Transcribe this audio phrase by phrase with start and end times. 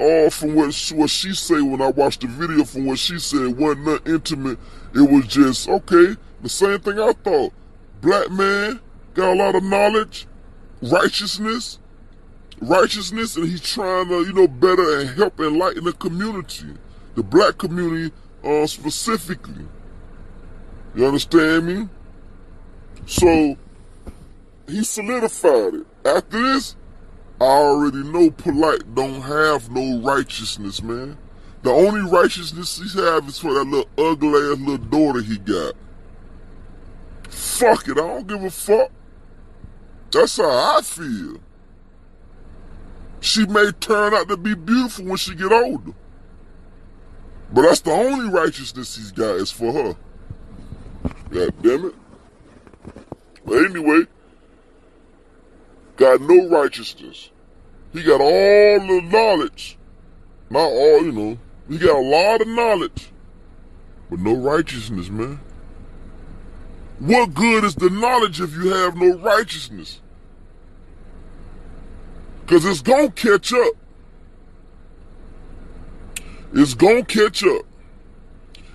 [0.00, 3.18] all from what she, what she said when I watched the video from what she
[3.18, 4.58] said wasn't nothing intimate.
[4.94, 6.14] It was just okay.
[6.40, 7.52] The same thing I thought.
[8.00, 8.80] Black man
[9.14, 10.28] got a lot of knowledge,
[10.80, 11.80] righteousness,
[12.60, 16.74] righteousness, and he's trying to you know better and help enlighten the community,
[17.16, 19.66] the black community uh, specifically.
[20.94, 21.88] You understand me?
[23.06, 23.56] So
[24.68, 25.86] he solidified it.
[26.04, 26.76] After this,
[27.40, 31.16] I already know polite don't have no righteousness, man.
[31.62, 35.74] The only righteousness he have is for that little ugly ass little daughter he got.
[37.28, 38.90] Fuck it, I don't give a fuck.
[40.10, 41.40] That's how I feel.
[43.20, 45.92] She may turn out to be beautiful when she get older.
[47.52, 49.96] But that's the only righteousness he's got is for her.
[51.30, 51.94] God damn it.
[53.44, 54.04] But anyway,
[55.98, 57.30] got no righteousness.
[57.92, 59.76] He got all the knowledge.
[60.48, 61.38] Not all, you know.
[61.68, 63.10] He got a lot of knowledge.
[64.08, 65.40] But no righteousness, man.
[67.00, 70.00] What good is the knowledge if you have no righteousness?
[72.46, 73.74] Cause it's gonna catch up.
[76.54, 77.62] It's gonna catch up.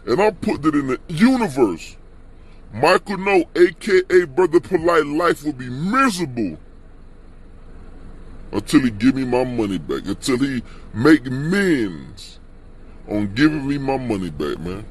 [0.05, 1.97] And I'm putting it in the universe.
[2.71, 6.59] Michael No, aka Brother Polite Life will be miserable
[8.53, 10.05] until he give me my money back.
[10.05, 10.61] Until he
[10.93, 12.39] make amends
[13.09, 14.85] on giving me my money back, man.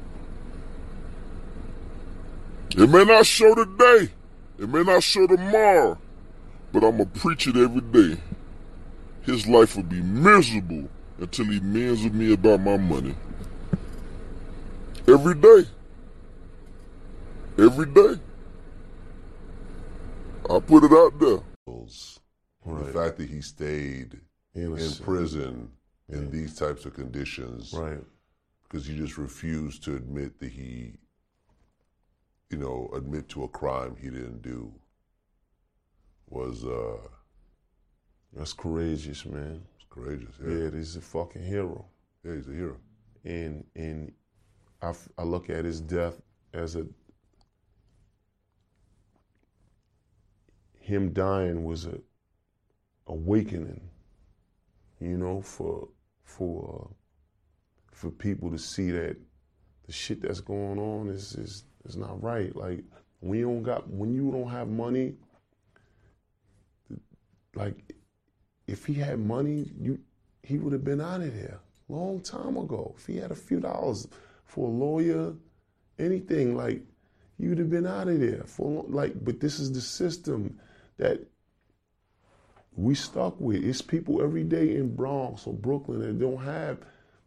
[2.75, 4.11] It may not show today.
[4.59, 5.97] It may not show tomorrow.
[6.71, 8.19] But I'm going to preach it every day.
[9.21, 10.89] His life will be miserable
[11.19, 13.15] until he mends with me about my money.
[15.07, 15.65] Every day.
[17.57, 18.19] Every day.
[20.49, 21.39] I put it out there.
[22.65, 22.85] Right.
[22.85, 24.19] The fact that he stayed
[24.53, 25.69] he was, in prison
[26.09, 26.17] yeah.
[26.17, 27.73] in these types of conditions.
[27.73, 27.99] Right.
[28.63, 30.93] Because he just refused to admit that he,
[32.49, 34.73] you know, admit to a crime he didn't do
[36.29, 36.97] was uh
[38.35, 39.61] that's courageous, man.
[39.75, 40.55] It's courageous, yeah.
[40.55, 41.85] Yeah, he's a fucking hero.
[42.23, 42.77] Yeah, he's a hero.
[43.25, 44.11] And and
[44.81, 46.21] I, I look at his death
[46.53, 46.85] as a
[50.79, 51.99] him dying was a
[53.07, 53.81] awakening,
[54.99, 55.87] you know, for
[56.23, 56.93] for uh,
[57.91, 59.17] for people to see that
[59.85, 62.55] the shit that's going on is is is not right.
[62.55, 62.83] Like
[63.19, 65.15] when you don't got when you don't have money,
[67.55, 67.93] like
[68.67, 69.99] if he had money, you
[70.41, 71.59] he would have been out of there
[71.89, 72.93] long time ago.
[72.97, 74.07] If he had a few dollars
[74.45, 75.33] for a lawyer,
[75.99, 76.81] anything like
[77.37, 79.13] you'd have been out of there for like.
[79.23, 80.59] But this is the system
[80.97, 81.21] that
[82.75, 83.63] we stuck with.
[83.63, 86.79] It's people every day in Bronx or Brooklyn that don't have,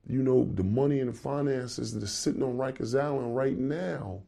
[0.09, 4.23] you know, the money and the finances that are sitting on Rikers Island right now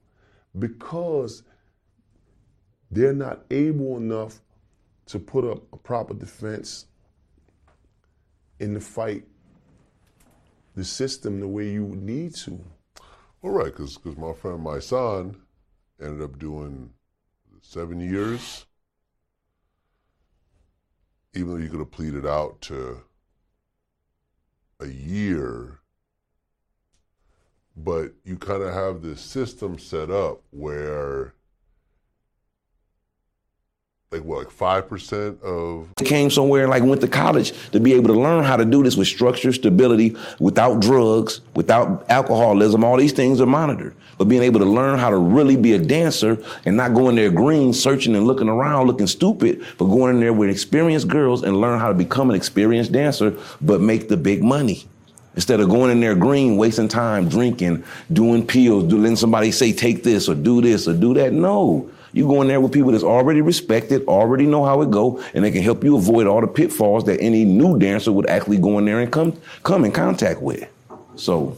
[0.58, 1.42] because
[2.90, 4.40] they're not able enough
[5.06, 6.86] to put up a proper defense
[8.60, 9.24] in the fight
[10.78, 12.64] the system the way you would need to.
[13.42, 15.36] All right, because my friend, my son,
[16.00, 16.90] ended up doing
[17.60, 18.66] seven years
[21.34, 23.02] even though you could have pleaded out to
[24.80, 25.80] a year,
[27.76, 31.34] but you kind of have this system set up where
[34.10, 37.92] like what, like five percent of came somewhere and like went to college to be
[37.92, 42.84] able to learn how to do this with structure, stability, without drugs, without alcoholism.
[42.84, 43.94] All these things are monitored.
[44.16, 47.16] But being able to learn how to really be a dancer and not go in
[47.16, 51.42] there green, searching and looking around, looking stupid, but going in there with experienced girls
[51.42, 54.86] and learn how to become an experienced dancer, but make the big money.
[55.34, 59.70] Instead of going in there green, wasting time, drinking, doing pills, do, letting somebody say,
[59.70, 61.34] take this or do this or do that.
[61.34, 61.90] No.
[62.12, 65.44] You go in there with people that's already respected, already know how it go, and
[65.44, 68.78] they can help you avoid all the pitfalls that any new dancer would actually go
[68.78, 70.68] in there and come come in contact with.
[71.16, 71.56] So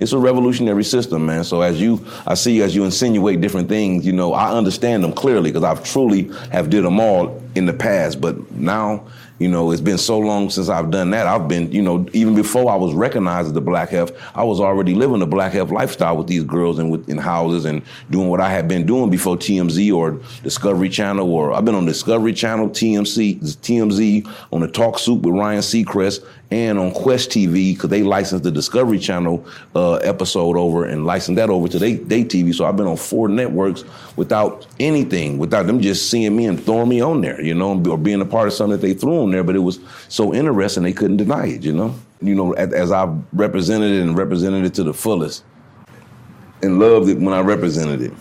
[0.00, 1.44] it's a revolutionary system, man.
[1.44, 5.12] So as you, I see as you insinuate different things, you know, I understand them
[5.12, 8.20] clearly because I've truly have did them all in the past.
[8.20, 9.04] But now
[9.40, 11.26] you know, it's been so long since I've done that.
[11.26, 14.60] I've been, you know, even before I was recognized as the Black Hef, I was
[14.60, 18.28] already living the Black Hef lifestyle with these girls and with in houses and doing
[18.28, 22.34] what I had been doing before TMZ or Discovery Channel or I've been on Discovery
[22.34, 27.90] Channel, TMC, TMZ, on the Talk Soup with Ryan Seacrest, and on Quest TV because
[27.90, 29.44] they licensed the Discovery Channel
[29.76, 32.54] uh, episode over and licensed that over to they they TV.
[32.54, 33.84] So I've been on four networks
[34.16, 37.98] without anything, without them just seeing me and throwing me on there, you know, or
[37.98, 39.44] being a part of something that they threw on there.
[39.44, 41.94] But it was so interesting they couldn't deny it, you know.
[42.20, 45.44] you know, as, as I represented it and represented it to the fullest,
[46.62, 48.12] and loved it when I represented it.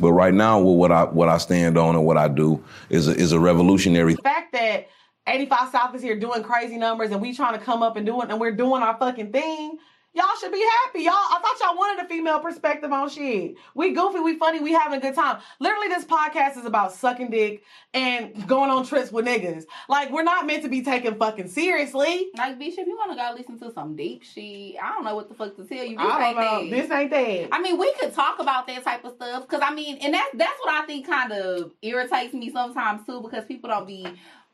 [0.00, 3.14] But right now, what I what I stand on and what I do is a,
[3.14, 4.14] is a revolutionary.
[4.14, 4.88] The fact that
[5.28, 8.20] 85 South is here doing crazy numbers and we trying to come up and do
[8.22, 9.78] it and we're doing our fucking thing.
[10.14, 11.02] Y'all should be happy.
[11.02, 13.54] Y'all, I thought y'all wanted a female perspective on shit.
[13.74, 15.40] We goofy, we funny, we having a good time.
[15.60, 17.62] Literally, this podcast is about sucking dick
[17.94, 19.64] and going on trips with niggas.
[19.88, 22.30] Like, we're not meant to be taken fucking seriously.
[22.36, 25.14] Like, bitch, if you want to go listen to some deep shit, I don't know
[25.14, 25.96] what the fuck to tell you.
[25.98, 26.64] This I don't know.
[26.64, 26.70] that.
[26.70, 27.48] This ain't that.
[27.52, 30.30] I mean, we could talk about that type of stuff because I mean, and that's
[30.34, 34.06] that's what I think kind of irritates me sometimes too because people don't be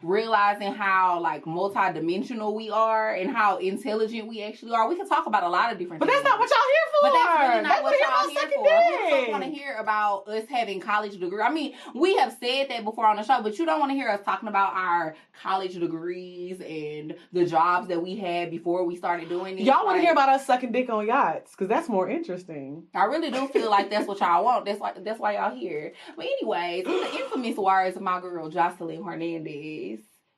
[0.04, 4.88] realizing how like multidimensional we are and how intelligent we actually are.
[4.88, 6.22] We can talk about a lot of different But things.
[6.22, 6.98] that's not what y'all here for.
[7.02, 9.10] But that's really not what y'all here for.
[9.10, 11.42] Don't want to hear about us having college degree?
[11.42, 13.94] I mean, we have said that before on the show, but you don't want to
[13.94, 18.96] hear us talking about our college degrees and the jobs that we had before we
[18.96, 19.64] started doing it.
[19.64, 22.84] Y'all want to hear about us sucking dick on yachts because that's more interesting.
[22.94, 24.64] I really do feel like that's what y'all want.
[24.64, 25.92] That's why that's why y'all here.
[26.16, 29.93] But anyways, the infamous words of my girl Jocelyn Hernandez.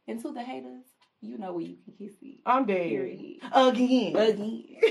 [0.09, 0.85] And to the haters,
[1.21, 2.39] you know where you can kiss it.
[2.47, 2.89] I'm dead.
[2.89, 3.39] Period.
[3.53, 4.15] Again.
[4.17, 4.65] Again.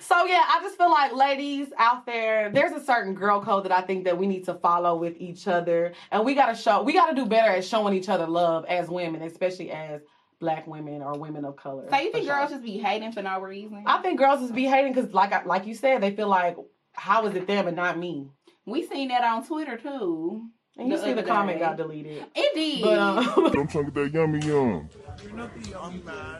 [0.00, 3.72] so yeah, I just feel like ladies out there, there's a certain girl code that
[3.72, 6.92] I think that we need to follow with each other, and we gotta show, we
[6.92, 10.02] gotta do better at showing each other love as women, especially as
[10.38, 11.86] black women or women of color.
[11.88, 12.38] So you think For sure.
[12.40, 13.84] girls just be hating for no reason?
[13.86, 16.56] I think girls just be hating because, like, I, like you said, they feel like,
[16.92, 18.28] how is it them and not me?
[18.66, 20.48] we seen that on Twitter too.
[20.78, 21.64] And you The see the comment day.
[21.64, 22.24] got deleted.
[22.34, 22.82] It did.
[22.82, 23.18] But um,
[23.56, 24.88] I'm trying to get that yummy yum.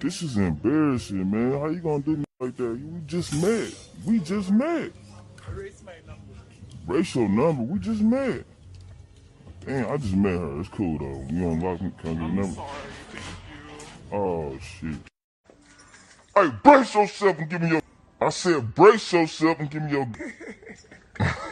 [0.01, 1.53] This is embarrassing, man.
[1.59, 2.65] How you gonna do me like that?
[2.79, 3.75] We just met.
[4.05, 4.93] We just met.
[5.49, 6.23] Erase my number.
[6.87, 7.63] Racial number.
[7.63, 8.45] We just met.
[9.65, 10.61] Damn, I just met her.
[10.61, 11.27] It's cool though.
[11.35, 12.63] You unlock me, can I get a number?
[14.13, 14.97] Oh shit.
[16.35, 17.83] Hey, brace yourself and give me your.
[18.21, 20.07] I said brace yourself and give me your.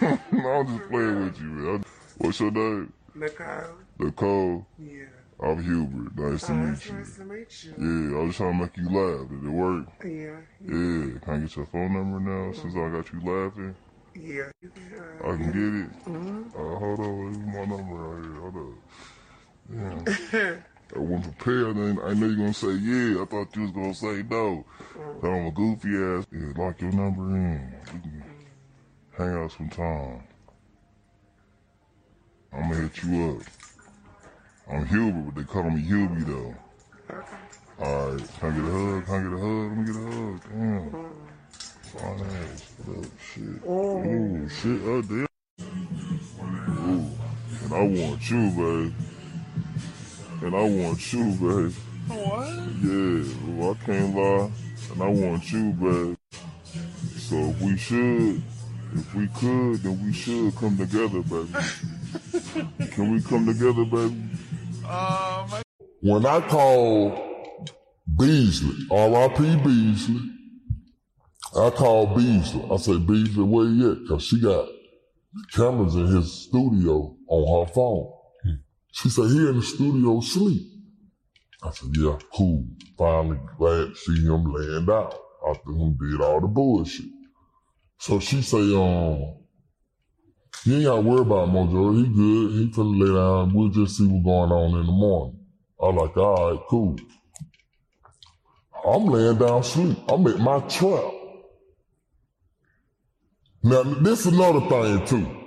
[0.03, 1.85] no, I'm just playing with you, man.
[2.19, 2.93] What's your name?
[3.15, 3.77] Nicole.
[3.99, 4.67] Nicole.
[4.79, 5.05] Yeah.
[5.41, 6.17] I'm Hubert.
[6.17, 8.11] Nice to Oh, meet nice to meet you.
[8.13, 9.29] Yeah, I was trying to make you laugh.
[9.29, 9.87] Did it work?
[10.05, 10.37] Yeah.
[10.61, 11.19] Yeah.
[11.21, 13.75] Can I get your phone number now since I got you laughing?
[14.15, 14.45] Yeah.
[14.61, 14.73] Can,
[15.25, 16.57] I uh, can get it.
[16.57, 18.41] Uh, hold on, this is my number right here.
[18.41, 20.23] Hold on.
[20.33, 20.57] Yeah.
[20.97, 23.23] I wasn't prepared, and I know you're gonna say yeah.
[23.23, 24.65] I thought you was gonna say no.
[25.21, 26.27] So I'm a goofy ass.
[26.31, 27.75] Yeah, lock your number in.
[27.93, 28.23] We can
[29.19, 30.23] hang out sometime.
[32.55, 33.43] I'm gonna hit you up.
[34.71, 36.55] I'm Hubert, but they call me Hubie though.
[37.81, 39.07] Alright, can I get a hug?
[39.07, 39.69] Can I get a hug?
[39.69, 40.41] Let me get a hug.
[40.49, 40.91] Damn.
[41.95, 42.63] Fine ass.
[42.85, 43.11] What up?
[43.21, 43.45] Shit.
[43.67, 44.81] Ooh, shit.
[44.85, 45.27] Oh, damn.
[46.89, 47.11] Ooh.
[47.65, 48.95] And I want you, babe.
[50.43, 51.73] And I want you, babe.
[52.07, 52.49] What?
[52.83, 52.93] Yeah,
[53.49, 54.51] ooh, I can't lie.
[54.93, 56.17] And I want you, babe.
[57.17, 58.43] So if we should,
[58.95, 61.49] if we could, then we should come together, baby.
[62.55, 64.15] Can we come together, baby?
[64.89, 65.63] Um,
[66.01, 67.19] When I called
[68.19, 69.57] Beasley, R.I.P.
[69.57, 70.31] Beasley,
[71.57, 72.65] I called Beasley.
[72.71, 74.09] I said, Beasley, where you at?
[74.09, 74.69] Cause she got
[75.53, 78.13] cameras in his studio on her phone.
[78.93, 80.63] She said, he in the studio sleep.
[81.63, 82.65] I said, yeah, cool.
[82.97, 85.13] Finally glad to see him laying down
[85.49, 87.07] after him did all the bullshit.
[87.99, 89.44] So she say, um,
[90.65, 91.97] you ain't gotta worry about Mojo.
[91.97, 92.53] He good.
[92.53, 93.55] He finna lay down.
[93.55, 95.39] We'll just see what's going on in the morning.
[95.81, 96.97] I like, all right, cool.
[98.87, 99.99] I'm laying down sleep.
[100.09, 101.13] I'm at my trap.
[103.63, 105.45] Now, this is another thing too.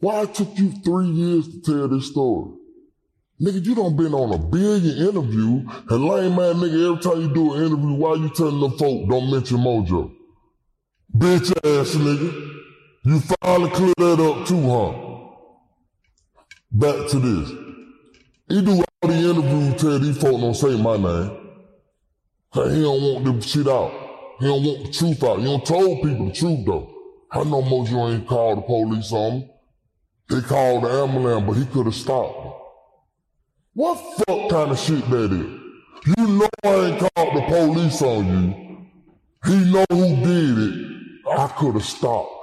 [0.00, 2.52] Why it took you three years to tell this story?
[3.40, 7.32] Nigga, you done been on a billion interview, and lame man nigga, every time you
[7.32, 10.12] do an interview, why you telling them folk don't mention Mojo?
[11.16, 12.54] Bitch ass nigga.
[13.08, 14.92] You finally clear that up too, huh?
[16.70, 17.48] Back to this.
[18.50, 21.30] He do all the interviews, tell these folk don't say my name.
[22.52, 23.92] Hey, he don't want the shit out.
[24.40, 25.38] He don't want the truth out.
[25.38, 26.94] He don't told people the truth though.
[27.32, 29.50] I know Mojo ain't called the police on him.
[30.28, 32.60] They called the ambulance, but he could have stopped.
[33.72, 36.14] What fuck kind of shit that is?
[36.14, 38.86] You know I ain't called the police on you.
[39.46, 41.30] He know who did it.
[41.38, 42.37] I could have stopped.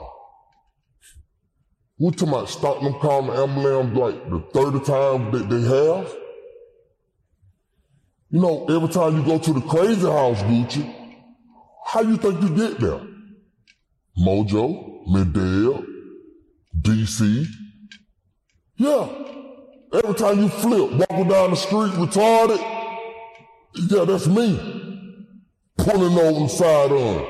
[1.98, 6.14] We talking about stopping them calling the ambulance like the third time that they have?
[8.32, 10.94] You know, every time you go to the crazy house, Gucci,
[11.86, 13.00] how you think you get there?
[14.20, 15.86] Mojo, Medell,
[16.82, 17.46] DC.
[18.78, 19.08] Yeah.
[19.94, 22.60] Every time you flip, walking down the street retarded,
[23.90, 24.58] yeah, that's me.
[25.78, 27.26] pulling over the side him.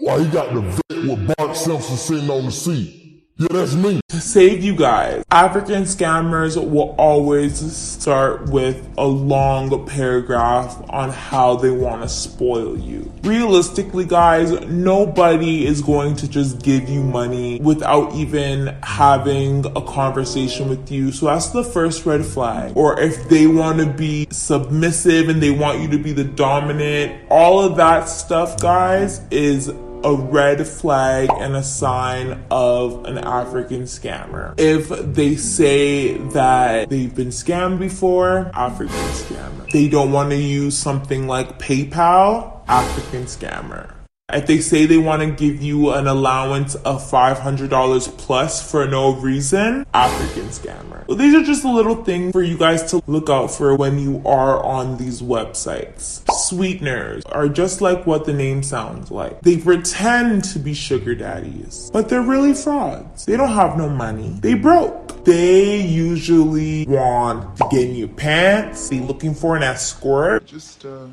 [0.00, 2.97] While he got the vet with Bart Simpson sitting on the seat.
[3.40, 4.00] Yeah, that's me.
[4.08, 11.54] To save you guys, African scammers will always start with a long paragraph on how
[11.54, 13.12] they want to spoil you.
[13.22, 20.68] Realistically, guys, nobody is going to just give you money without even having a conversation
[20.68, 21.12] with you.
[21.12, 22.76] So that's the first red flag.
[22.76, 27.22] Or if they want to be submissive and they want you to be the dominant,
[27.30, 29.72] all of that stuff, guys, is
[30.04, 34.58] a red flag and a sign of an African scammer.
[34.58, 39.70] If they say that they've been scammed before, African scammer.
[39.70, 43.97] They don't want to use something like PayPal, African scammer.
[44.30, 49.14] If they say they want to give you an allowance of $500 plus for no
[49.14, 51.08] reason, African scammer.
[51.08, 53.98] Well, these are just a little thing for you guys to look out for when
[53.98, 56.30] you are on these websites.
[56.30, 59.40] Sweeteners are just like what the name sounds like.
[59.40, 63.24] They pretend to be sugar daddies, but they're really frauds.
[63.24, 64.36] They don't have no money.
[64.42, 65.24] They broke.
[65.24, 71.06] They usually want to get in your pants, be looking for an escort, Just uh,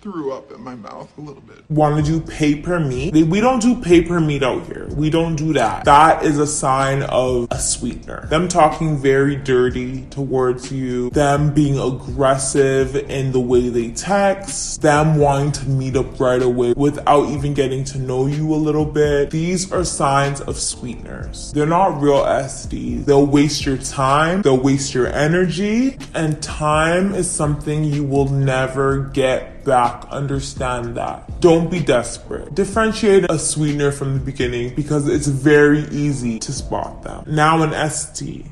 [0.00, 1.58] threw up in my mouth a little bit.
[1.68, 3.12] want to do pay per meet.
[3.26, 4.86] We don't do pay per meet out here.
[4.94, 5.84] We don't do that.
[5.86, 8.26] That is a sign of a sweetener.
[8.26, 15.16] Them talking very dirty towards you, them being aggressive in the way they text, them
[15.16, 19.32] wanting to meet up right away without even getting to know you a little bit.
[19.32, 21.52] These are signs of sweeteners.
[21.52, 23.04] They're not real SDs.
[23.04, 29.00] They'll waste your time, they'll waste your energy, and time is something you will never
[29.00, 30.04] get back.
[30.10, 31.40] Understand that.
[31.40, 32.54] Don't be desperate.
[32.54, 37.24] Differentiate a sweetener from the beginning because it's very easy to spot them.
[37.26, 38.50] Now an SD.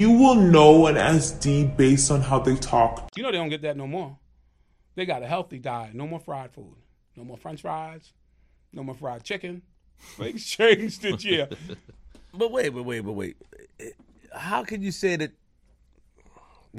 [0.00, 3.10] You will know an SD based on how they talk.
[3.16, 4.16] You know they don't get that no more.
[4.94, 5.94] They got a healthy diet.
[5.94, 6.76] No more fried food.
[7.16, 8.12] No more French fries.
[8.72, 9.62] No more fried chicken.
[10.18, 11.46] They changed it, yeah.
[12.32, 13.36] But wait, but wait, but wait.
[14.32, 15.32] How can you say that?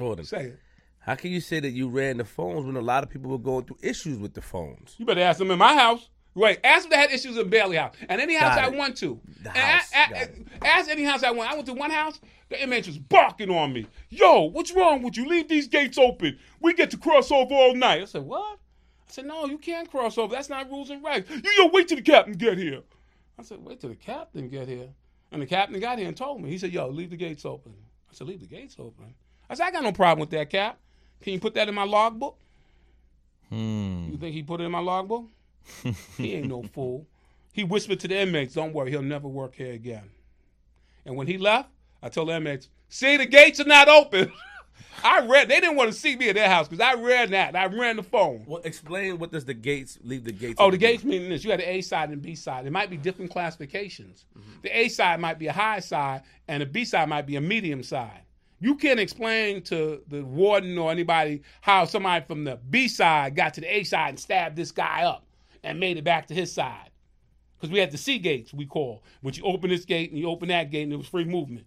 [0.00, 0.24] Hold on.
[0.24, 0.58] Say it.
[0.98, 3.38] How can you say that you ran the phones when a lot of people were
[3.38, 4.94] going through issues with the phones?
[4.98, 6.08] You better ask them in my house.
[6.34, 7.94] Wait, ask them that had issues in Bailey House.
[8.08, 8.78] And any house Got I it.
[8.78, 9.20] went to.
[9.42, 11.50] The house, a- a- got ask any house I went.
[11.50, 13.86] I went to one house, the inmates was barking on me.
[14.10, 15.26] Yo, what's wrong with you?
[15.26, 16.38] Leave these gates open.
[16.60, 18.02] We get to cross over all night.
[18.02, 18.58] I said, what?
[19.08, 20.32] I said, no, you can't cross over.
[20.34, 21.28] That's not rules and regs.
[21.30, 22.82] You yo, wait till the captain get here.
[23.38, 24.90] I said, wait till the captain get here.
[25.32, 26.50] And the captain got here and told me.
[26.50, 27.72] He said, yo, leave the gates open.
[28.08, 29.14] I said, leave the gates open.
[29.50, 30.78] I said, I got no problem with that, Cap.
[31.20, 32.38] Can you put that in my logbook?
[33.48, 34.10] Hmm.
[34.12, 35.24] You think he put it in my logbook?
[36.16, 37.04] he ain't no fool.
[37.52, 40.08] He whispered to the inmates, don't worry, he'll never work here again.
[41.04, 41.68] And when he left,
[42.00, 44.32] I told the inmates, see, the gates are not open.
[45.04, 47.56] I read, they didn't want to see me at their house because I read that.
[47.56, 48.44] I ran the phone.
[48.46, 50.56] Well, explain what does the gates leave the gates?
[50.58, 51.42] Oh, the gates meaning this.
[51.42, 52.66] You had the A side and B side.
[52.66, 54.26] It might be different classifications.
[54.38, 54.50] Mm-hmm.
[54.62, 57.40] The A side might be a high side, and the B side might be a
[57.40, 58.22] medium side.
[58.60, 63.54] You can't explain to the warden or anybody how somebody from the B side got
[63.54, 65.24] to the A side and stabbed this guy up
[65.64, 66.90] and made it back to his side.
[67.56, 70.28] Because we had the C gates, we call, which you open this gate and you
[70.28, 71.66] open that gate and it was free movement.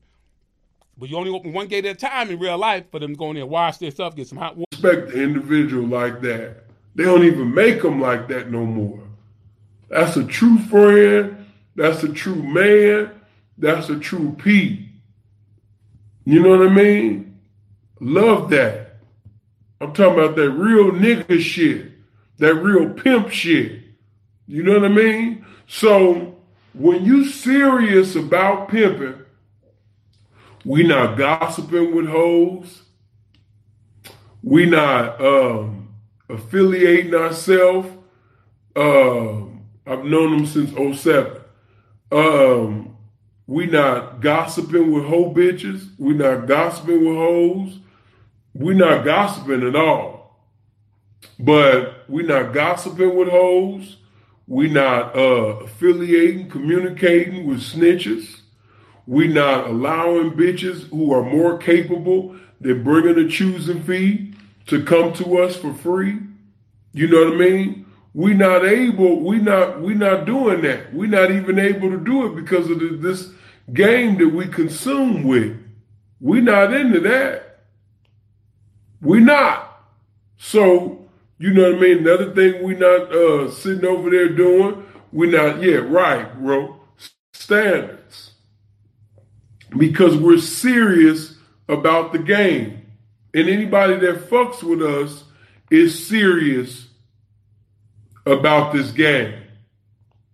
[0.97, 3.17] But you only open one gate at a time in real life for them to
[3.17, 4.67] go in there, wash their stuff, get some hot water.
[4.71, 6.65] Respect the individual like that.
[6.93, 8.99] They don't even make them like that no more.
[9.89, 11.45] That's a true friend.
[11.75, 13.11] That's a true man.
[13.57, 14.89] That's a true P.
[16.25, 17.39] You know what I mean?
[17.99, 18.97] Love that.
[19.81, 21.91] I'm talking about that real nigga shit.
[22.37, 23.81] That real pimp shit.
[24.47, 25.45] You know what I mean?
[25.67, 26.37] So
[26.73, 29.21] when you serious about pimping,
[30.65, 32.83] we not gossiping with hoes.
[34.41, 35.93] We not um,
[36.29, 37.89] affiliating ourselves.
[38.75, 41.41] Um, I've known them since 07.
[42.11, 42.92] Um,
[43.47, 45.89] we not gossiping with hoe bitches.
[45.97, 47.79] We not gossiping with hoes.
[48.53, 50.39] We not gossiping at all.
[51.39, 53.97] But we not gossiping with hoes.
[54.47, 58.41] We not uh, affiliating, communicating with snitches.
[59.05, 64.33] We not allowing bitches who are more capable than bringing a choosing fee
[64.67, 66.19] to come to us for free.
[66.93, 67.82] You know what I mean?
[68.13, 69.21] We not able.
[69.21, 69.81] We not.
[69.81, 70.93] we're not doing that.
[70.93, 73.29] We're not even able to do it because of the, this
[73.71, 75.57] game that we consume with.
[76.19, 77.63] We're not into that.
[79.01, 79.69] We're not.
[80.37, 81.97] So you know what I mean.
[81.99, 84.85] Another thing we're not uh, sitting over there doing.
[85.11, 85.61] we're not.
[85.61, 86.79] Yeah, right, bro.
[87.33, 88.33] Standards
[89.77, 91.35] because we're serious
[91.67, 92.81] about the game.
[93.33, 95.23] and anybody that fucks with us
[95.71, 96.87] is serious
[98.25, 99.33] about this game.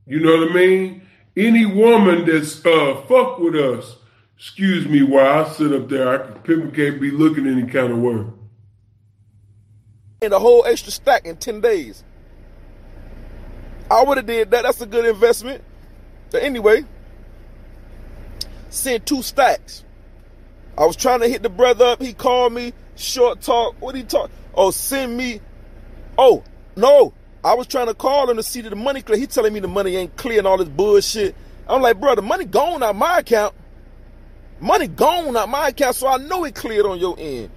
[0.06, 1.02] You know what I mean?
[1.38, 3.96] Any woman that's uh fuck with us,
[4.38, 8.00] excuse me while I sit up there, I people can't be looking any kind of
[8.00, 8.26] way.
[10.22, 12.04] and a whole extra stack in 10 days.
[13.90, 14.64] I would have did that.
[14.64, 15.64] That's a good investment.
[16.32, 16.84] But anyway,
[18.70, 19.84] sent two stacks.
[20.78, 22.02] I was trying to hit the brother up.
[22.02, 22.74] He called me.
[22.96, 23.76] Short talk.
[23.80, 24.30] What he talk?
[24.54, 25.42] Oh, send me.
[26.18, 26.44] Oh,
[26.76, 27.14] no.
[27.50, 29.18] I was trying to call him to see that the money clear.
[29.18, 31.34] He telling me the money ain't clear and all this bullshit.
[31.68, 33.56] I'm like, bro, the money gone out my account.
[34.60, 37.50] Money gone out my account, so I know it cleared on your end.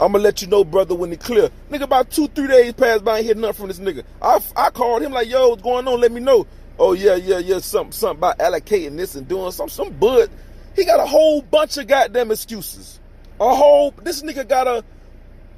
[0.00, 1.50] I'm gonna let you know, brother, when it clear.
[1.70, 4.02] Nigga, about two, three days passed by, ain't hear nothing from this nigga.
[4.22, 6.00] I, I called him like, yo, what's going on?
[6.00, 6.46] Let me know.
[6.78, 10.30] Oh yeah, yeah, yeah, something, something about allocating this and doing some, some bud.
[10.74, 12.98] He got a whole bunch of goddamn excuses.
[13.38, 14.82] A whole, this nigga got a,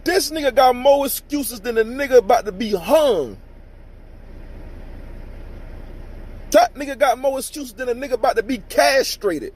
[0.02, 3.37] this nigga got more excuses than a nigga about to be hung.
[6.57, 9.53] That nigga got more excuses than a nigga about to be castrated.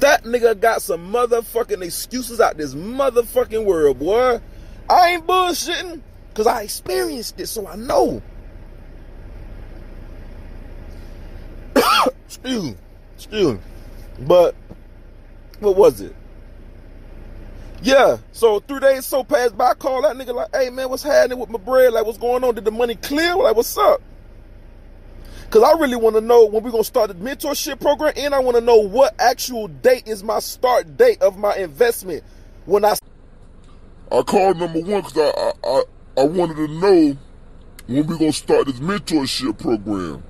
[0.00, 4.40] That nigga got some motherfucking excuses out this motherfucking world, boy.
[4.90, 6.00] I ain't bullshitting,
[6.34, 8.20] cause I experienced it, so I know.
[12.26, 12.74] excuse
[13.14, 13.60] excuse me.
[14.18, 14.56] But
[15.60, 16.16] what was it?
[17.80, 19.70] Yeah, so three days so passed by.
[19.70, 21.92] I called that nigga like, hey man, what's happening with my bread?
[21.92, 22.54] Like, what's going on?
[22.54, 23.36] Did the money clear?
[23.36, 24.02] Like, what's up?
[25.50, 28.38] Cause I really want to know when we're gonna start the mentorship program, and I
[28.40, 32.22] want to know what actual date is my start date of my investment
[32.66, 32.96] when I.
[34.12, 35.82] I called number one because I, I, I,
[36.18, 37.16] I wanted to know
[37.86, 40.22] when we gonna start this mentorship program.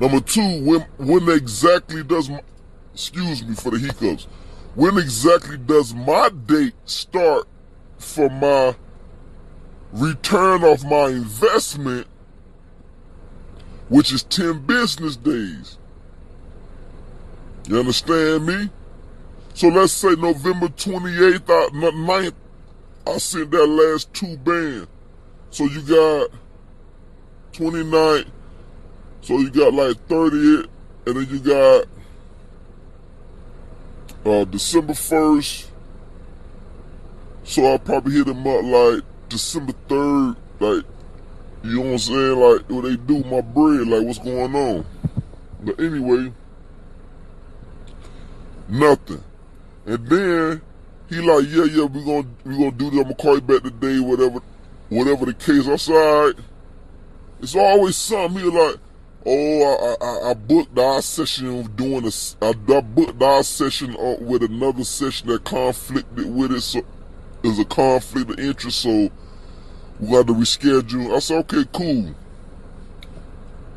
[0.00, 2.40] Number two, when when exactly does my,
[2.92, 4.26] excuse me for the hiccups,
[4.74, 7.46] when exactly does my date start
[7.98, 8.74] for my
[9.92, 12.06] return of my investment,
[13.88, 15.78] which is 10 business days?
[17.68, 18.70] You understand me?
[19.54, 22.34] So let's say November 28th, I, 9th,
[23.06, 24.88] I sent that last two band.
[25.50, 26.30] So you got
[27.52, 28.30] 29th,
[29.20, 30.68] so you got like 30th,
[31.06, 31.86] and then you got
[34.24, 35.66] uh, December 1st.
[37.44, 40.84] So I'll probably hit him up like December 3rd, like,
[41.64, 42.38] you know what I'm saying?
[42.38, 44.86] Like, what they do my bread, like, what's going on?
[45.60, 46.32] But anyway,
[48.68, 49.22] nothing.
[49.86, 50.62] And then
[51.08, 52.96] he like, yeah, yeah, we gonna we gonna do that.
[52.98, 54.40] I'm gonna call you back today, whatever,
[54.88, 55.66] whatever the case.
[55.68, 56.34] I said, right.
[57.40, 58.42] It's always something.
[58.42, 58.76] He like,
[59.26, 62.36] oh, I I, I booked our session of doing this.
[62.40, 66.60] I, booked our session uh, with another session that conflicted with it.
[66.60, 66.82] So
[67.42, 68.80] there's a conflict of interest.
[68.80, 69.10] So
[70.00, 71.14] we got to reschedule.
[71.14, 72.14] I said, okay, cool.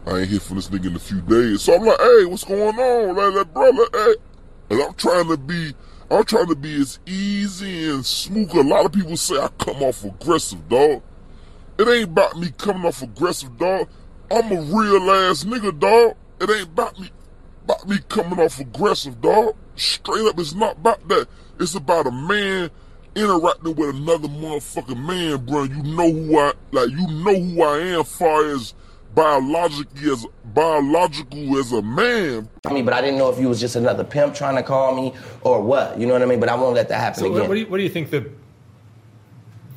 [0.08, 1.64] I ain't hear from this nigga in a few days.
[1.64, 3.16] So I'm like, hey, what's going on?
[3.16, 4.16] Like, like brother, hey.
[4.70, 5.74] And I'm trying to be,
[6.12, 8.54] I'm trying to be as easy and smooth.
[8.56, 11.02] A lot of people say I come off aggressive, dog.
[11.78, 13.90] It ain't about me coming off aggressive, dog.
[14.32, 16.16] I'm a real ass nigga, dog.
[16.42, 17.10] It ain't about me,
[17.64, 19.56] about me coming off aggressive, dog.
[19.76, 21.28] Straight up, it's not about that.
[21.60, 22.70] It's about a man
[23.16, 25.64] interacting with another motherfucking man, bro.
[25.64, 28.74] You know who I, like, you know who I am, far as
[29.14, 32.50] biologically as biological as a man.
[32.66, 34.94] I mean, but I didn't know if you was just another pimp trying to call
[34.96, 35.98] me or what.
[35.98, 36.40] You know what I mean?
[36.42, 37.40] But I won't let that happen So again.
[37.40, 38.30] what, what do you, what do you think the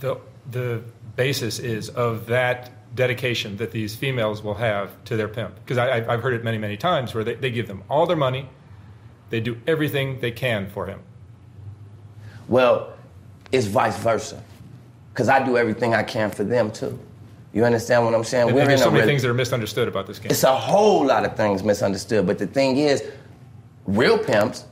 [0.01, 0.19] the
[0.51, 0.83] the
[1.17, 5.55] basis is of that dedication that these females will have to their pimp?
[5.57, 8.17] Because I, I've heard it many many times where they, they give them all their
[8.17, 8.49] money,
[9.31, 11.01] they do everything they can for him.
[12.49, 12.93] Well,
[13.53, 14.43] it's vice versa.
[15.13, 16.99] Because I do everything I can for them too.
[17.53, 18.49] You understand what I'm saying?
[18.49, 20.31] And We're there's in so a many rela- things that are misunderstood about this game.
[20.31, 22.27] It's a whole lot of things misunderstood.
[22.27, 23.03] But the thing is,
[23.87, 24.65] real pimps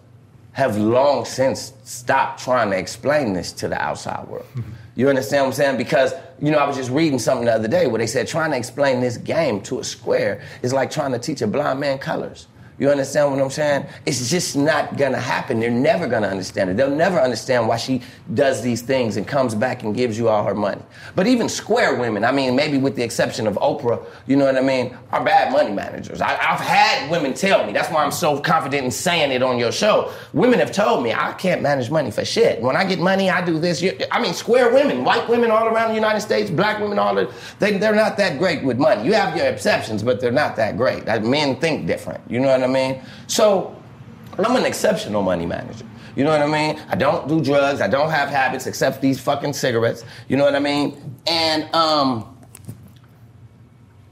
[0.53, 4.47] have long since stopped trying to explain this to the outside world.
[4.55, 4.73] Mm-hmm.
[4.97, 5.77] You understand what I'm saying?
[5.77, 8.51] Because, you know, I was just reading something the other day where they said trying
[8.51, 11.99] to explain this game to a square is like trying to teach a blind man
[11.99, 12.49] colors.
[12.79, 13.87] You understand what I'm saying?
[14.05, 15.61] It's just not gonna happen.
[15.61, 16.77] They're never gonna understand it.
[16.77, 18.03] They'll never understand why she
[18.35, 20.83] does these things and comes back and gives you all her money.
[21.15, 24.57] But even square women, I mean, maybe with the exception of Oprah, you know what
[24.57, 26.21] I mean, are bad money managers.
[26.21, 29.59] I, I've had women tell me, that's why I'm so confident in saying it on
[29.59, 30.13] your show.
[30.35, 32.61] Women have told me, I can't manage money for shit.
[32.61, 33.83] When I get money, I do this.
[34.13, 37.33] I mean, square women, white women all around the United States, black women all, the,
[37.59, 39.03] they, they're not that great with money.
[39.07, 41.07] You have your exceptions, but they're not that great.
[41.07, 42.21] Men think different.
[42.29, 42.66] You know what I mean?
[43.27, 43.77] So,
[44.39, 45.87] I'm an exceptional money manager.
[46.17, 46.83] You know what I mean?
[46.89, 47.81] I don't do drugs.
[47.83, 50.05] I don't have habits except these fucking cigarettes.
[50.29, 51.19] You know what I mean?
[51.27, 52.37] And um,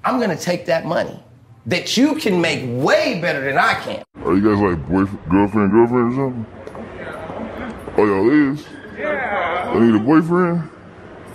[0.04, 1.18] I'm gonna take that money
[1.66, 4.02] that you can make way better than I can.
[4.22, 6.46] Are you guys like boyfriend, girlfriend, girlfriend or something?
[7.96, 8.66] Oh, y'all is?
[8.98, 9.72] Yeah.
[9.74, 10.70] I need a boyfriend?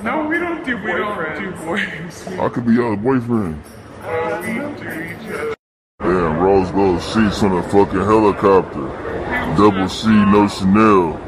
[0.04, 1.40] No, we don't do boyfriends.
[1.40, 2.28] We don't do boys.
[2.40, 3.62] I could be y'all boyfriend.
[4.04, 5.49] Uh, we do each other.
[6.00, 8.88] Damn, Rose gold seats on a fucking helicopter.
[9.58, 11.20] Double C, no Chanel.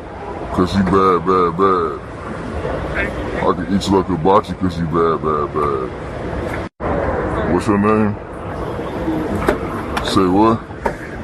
[0.56, 2.00] Cause you bad, bad, bad.
[3.44, 5.90] I can eat you like a hibachi cause you bad, bad, bad.
[7.54, 8.16] What's your name?
[10.06, 10.60] Say what?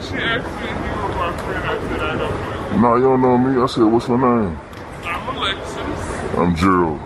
[0.03, 1.63] She asked me if you were my friend.
[1.63, 2.31] I said I don't
[2.71, 2.89] know.
[2.89, 3.61] Nah, you don't know me.
[3.61, 4.59] I said, what's your name?
[5.03, 6.37] I'm Alexis.
[6.37, 6.99] I'm Gerald.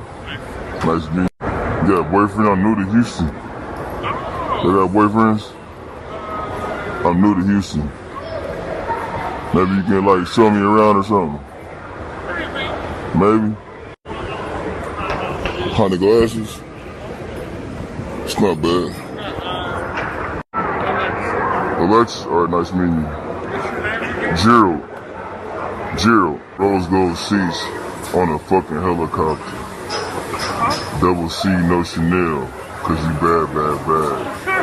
[0.85, 1.47] Nice to meet you.
[1.81, 2.49] You got a boyfriend?
[2.49, 3.27] I'm new to Houston.
[3.27, 5.60] You got boyfriends?
[7.03, 7.89] I'm new to Houston.
[9.53, 11.39] Maybe you can like show me around or something.
[13.19, 13.55] Maybe.
[15.73, 16.61] Honey glasses.
[18.23, 18.95] It's not bad.
[21.79, 23.07] Alexis, alright, nice meeting you.
[24.37, 24.81] Gerald.
[25.97, 26.39] Gerald.
[26.59, 27.63] Rose gold seats
[28.13, 29.57] on a fucking helicopter.
[31.01, 32.47] Double C, no Chanel.
[32.83, 34.60] Cause you bad, bad, bad.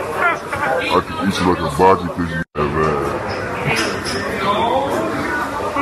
[0.91, 3.05] I can eat you like a hibachi cause you bad, bad.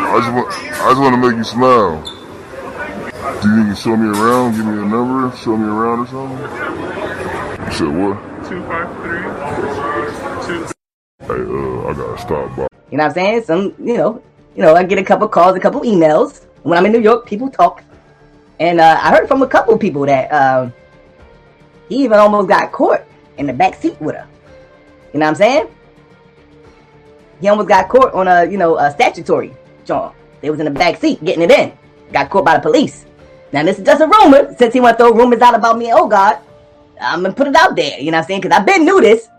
[0.08, 2.02] I just want, I just want to make you smile.
[3.40, 4.56] Do you think you show me around?
[4.56, 5.36] Give me a number?
[5.36, 6.38] Show me around or something?
[7.66, 8.16] You said what?
[8.48, 9.22] Two five three.
[11.20, 12.66] Hey, uh, I gotta stop by.
[12.90, 13.42] You know what I'm saying?
[13.44, 14.22] Some, you know,
[14.56, 16.46] you know, I get a couple calls, a couple emails.
[16.62, 17.84] When I'm in New York, people talk,
[18.58, 20.70] and uh, I heard from a couple people that uh,
[21.88, 23.02] he even almost got caught
[23.38, 24.26] in the back seat with her.
[25.16, 25.68] You know what I'm saying?
[27.40, 30.14] He almost got caught on a, you know, a statutory job.
[30.42, 31.72] They was in the back seat getting it in.
[32.12, 33.06] Got caught by the police.
[33.50, 34.54] Now this is just a rumor.
[34.58, 36.36] Since he want to throw rumors out about me, oh God,
[37.00, 37.98] I'm gonna put it out there.
[37.98, 38.42] You know what I'm saying?
[38.42, 39.30] Because I've been knew this.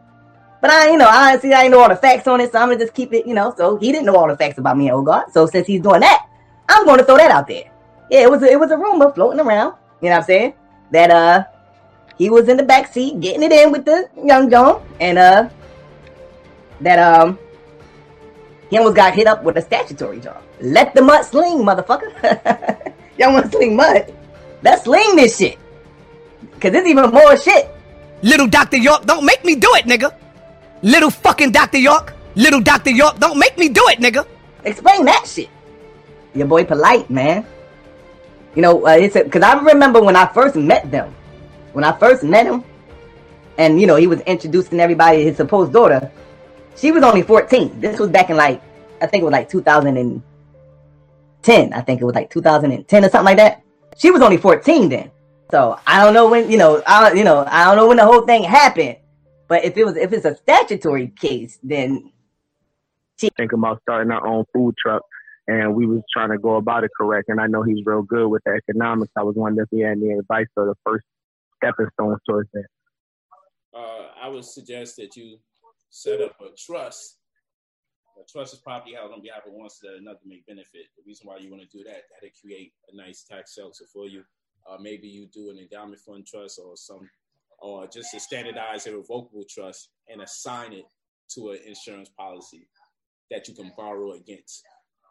[0.61, 2.57] But I, you know, I honestly I didn't know all the facts on it, so
[2.57, 3.53] I'm gonna just keep it, you know.
[3.55, 5.25] So he didn't know all the facts about me oh God.
[5.31, 6.25] So since he's doing that,
[6.69, 7.69] I'm gonna throw that out there.
[8.09, 9.75] Yeah, it was a, it was a rumor floating around.
[10.01, 10.53] You know what I'm saying?
[10.89, 11.43] That uh
[12.17, 15.49] he was in the back seat getting it in with the young John, and uh
[16.81, 17.39] that um
[18.69, 20.41] he almost got hit up with a statutory job.
[20.59, 22.11] Let the mud sling, motherfucker.
[23.17, 24.13] Y'all want to sling mud?
[24.61, 25.57] Let's sling this shit.
[26.59, 27.69] Cause there's even more shit.
[28.23, 28.77] Little Dr.
[28.77, 30.13] York, don't make me do it, nigga.
[30.81, 31.77] Little fucking Dr.
[31.77, 32.13] York.
[32.35, 32.91] Little Dr.
[32.91, 34.25] York, don't make me do it, nigga.
[34.63, 35.49] Explain that shit.
[36.35, 37.45] Your boy polite, man.
[38.55, 41.13] You know, uh, it's because I remember when I first met them.
[41.73, 42.63] When I first met him,
[43.57, 46.11] and you know, he was introducing everybody his supposed daughter.
[46.77, 47.81] She was only 14.
[47.81, 48.61] This was back in like,
[49.01, 51.73] I think it was like 2010.
[51.73, 53.63] I think it was like 2010 or something like that.
[53.97, 55.09] She was only 14 then.
[55.49, 58.05] So I don't know when, you know, I you know, I don't know when the
[58.05, 58.97] whole thing happened.
[59.47, 62.11] But if it was if it's a statutory case, then
[63.17, 65.01] think about starting our own food truck
[65.47, 68.27] and we was trying to go about it correct and I know he's real good
[68.27, 69.11] with the economics.
[69.17, 71.03] I was wondering if he had any advice for the first
[71.55, 72.67] stepping stones towards that.
[73.73, 75.39] Uh, I would suggest that you
[75.89, 77.17] set up a trust.
[78.19, 80.85] A trust is property held on behalf of one so that another may benefit.
[80.97, 84.07] The reason why you want to do that, that'll create a nice tax shelter for
[84.07, 84.23] you.
[84.69, 87.07] Uh, maybe you do an endowment fund trust or some,
[87.59, 90.85] or just a standardized irrevocable trust and assign it
[91.29, 92.67] to an insurance policy
[93.29, 94.63] that you can borrow against.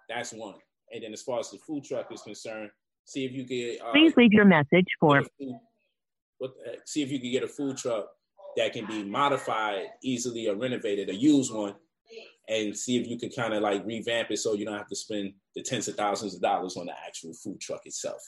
[0.09, 0.55] That's one.
[0.93, 2.71] And then as far as the food truck is concerned,
[3.05, 3.81] see if you get.
[3.81, 5.23] Uh, Please leave your message for
[6.39, 8.09] what, uh, see if you can get a food truck
[8.57, 11.75] that can be modified easily or renovated, or use one,
[12.49, 14.97] and see if you can kind of like revamp it so you don't have to
[14.97, 18.21] spend the tens of thousands of dollars on the actual food truck itself.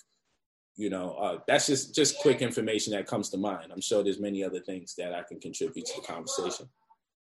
[0.76, 3.72] You know, uh, that's just just quick information that comes to mind.
[3.72, 6.68] I'm sure there's many other things that I can contribute to the conversation,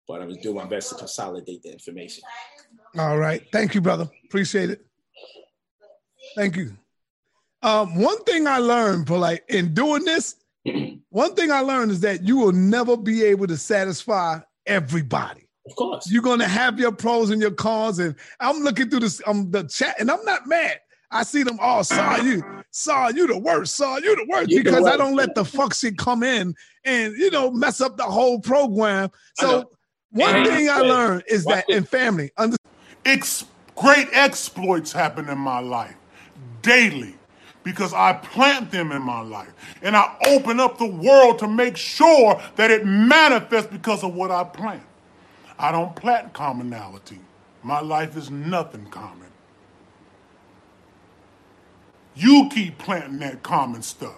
[0.09, 2.25] but I'm gonna do my best to consolidate the information.
[2.97, 3.43] All right.
[3.53, 4.09] Thank you, brother.
[4.25, 4.87] Appreciate it.
[6.37, 6.77] Thank you.
[7.63, 10.37] Um, one thing I learned, for like in doing this,
[11.11, 15.49] one thing I learned is that you will never be able to satisfy everybody.
[15.67, 16.11] Of course.
[16.11, 17.99] You're gonna have your pros and your cons.
[17.99, 20.81] And I'm looking through this um the chat, and I'm not mad.
[21.11, 21.85] I see them all.
[21.85, 25.15] Saw you, saw you the worst, saw you the worst You the because I don't
[25.15, 29.11] let the fuck shit come in and you know mess up the whole program.
[29.35, 29.71] So
[30.11, 32.57] one And- thing I learned is that in family, under-
[33.07, 33.45] Ex-
[33.77, 35.95] great exploits happen in my life
[36.63, 37.15] daily
[37.65, 41.77] because I plant them in my life and I open up the world to make
[41.77, 44.85] sure that it manifests because of what I plant.
[45.59, 47.21] I don't plant commonality.
[47.63, 49.29] My life is nothing common.
[52.15, 54.17] You keep planting that common stuff.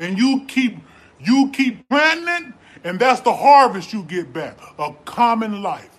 [0.00, 0.78] And you keep
[1.20, 2.54] you keep planting it,
[2.84, 4.58] and that's the harvest you get back.
[4.78, 5.90] A common life.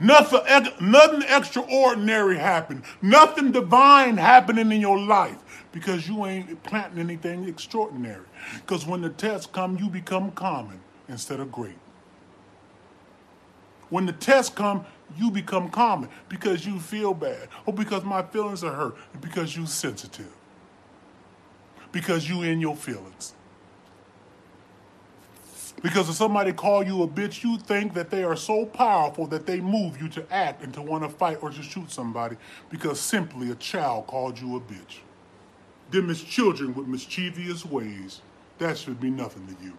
[0.00, 0.40] Nothing,
[0.80, 2.82] nothing extraordinary happened.
[3.02, 5.38] Nothing divine happening in your life
[5.74, 8.24] because you ain't planting anything extraordinary.
[8.60, 11.76] Because when the tests come, you become common instead of great.
[13.90, 14.86] When the tests come,
[15.18, 19.66] you become common because you feel bad, or because my feelings are hurt, because you
[19.66, 20.32] sensitive.
[21.90, 23.34] Because you in your feelings.
[25.82, 29.44] Because if somebody call you a bitch, you think that they are so powerful that
[29.44, 32.36] they move you to act and to want to fight or to shoot somebody
[32.70, 35.00] because simply a child called you a bitch.
[35.94, 38.20] Them as children with mischievous ways.
[38.58, 39.78] That should be nothing to you.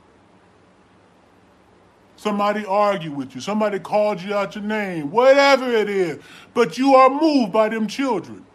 [2.16, 3.42] Somebody argued with you.
[3.42, 5.12] Somebody called you out your name.
[5.12, 6.20] Whatever it is.
[6.54, 8.46] But you are moved by them children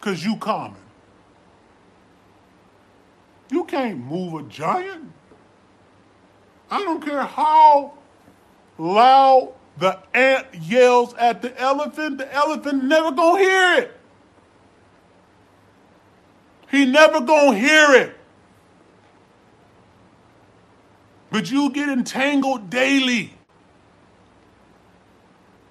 [0.00, 0.80] because you common.
[3.50, 5.12] You can't move a giant.
[6.70, 7.98] I don't care how
[8.78, 13.99] loud the ant yells at the elephant, the elephant never gonna hear it.
[16.70, 18.16] He never gonna hear it.
[21.30, 23.34] But you get entangled daily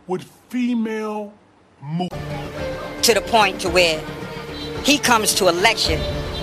[0.08, 1.34] with female
[3.02, 4.02] to the point to where
[4.84, 6.00] he comes to a lecture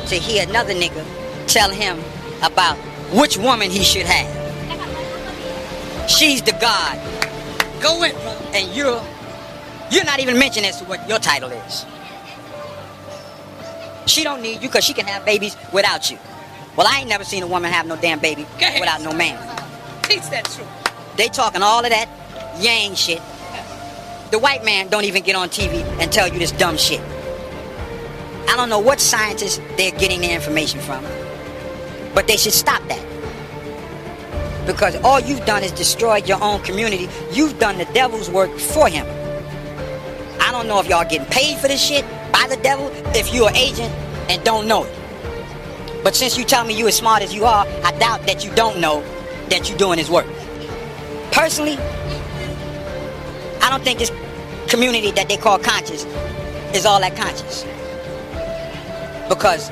[0.07, 1.05] to hear another nigga
[1.47, 1.99] tell him
[2.43, 2.77] about
[3.13, 4.27] which woman he should have.
[6.09, 6.99] She's the god.
[7.83, 8.15] Go in.
[8.55, 9.03] And you're
[9.91, 11.85] you're not even mentioned as to what your title is.
[14.07, 16.19] She don't need you because she can have babies without you.
[16.77, 18.47] Well, I ain't never seen a woman have no damn baby
[18.79, 19.37] without no man.
[20.05, 20.69] Teach that truth.
[21.17, 22.09] They talking all of that
[22.61, 23.21] yang shit.
[24.31, 27.01] The white man don't even get on TV and tell you this dumb shit.
[28.49, 31.05] I don't know what scientists they're getting their information from,
[32.15, 33.05] but they should stop that.
[34.67, 37.09] Because all you've done is destroyed your own community.
[37.33, 39.07] You've done the devil's work for him.
[40.41, 42.05] I don't know if y'all getting paid for this shit
[42.37, 43.91] by the devil, if you're an agent
[44.29, 44.95] and don't know it.
[46.05, 48.55] But since you tell me you're as smart as you are, I doubt that you
[48.55, 49.01] don't know
[49.49, 50.27] that you're doing his work.
[51.33, 51.79] Personally,
[53.63, 54.13] I don't think this
[54.69, 56.05] community that they call conscious
[56.75, 57.65] is all that conscious.
[59.31, 59.71] Because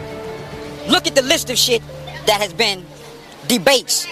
[0.88, 1.83] look at the list of shit
[2.27, 2.83] that has been
[3.46, 4.07] debates.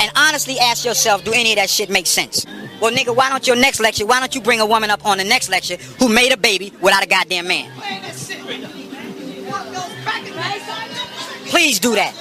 [0.00, 2.44] And honestly ask yourself, do any of that shit make sense?
[2.82, 5.16] Well, nigga, why don't your next lecture, why don't you bring a woman up on
[5.16, 7.70] the next lecture who made a baby without a goddamn man?
[11.46, 12.12] Please do that.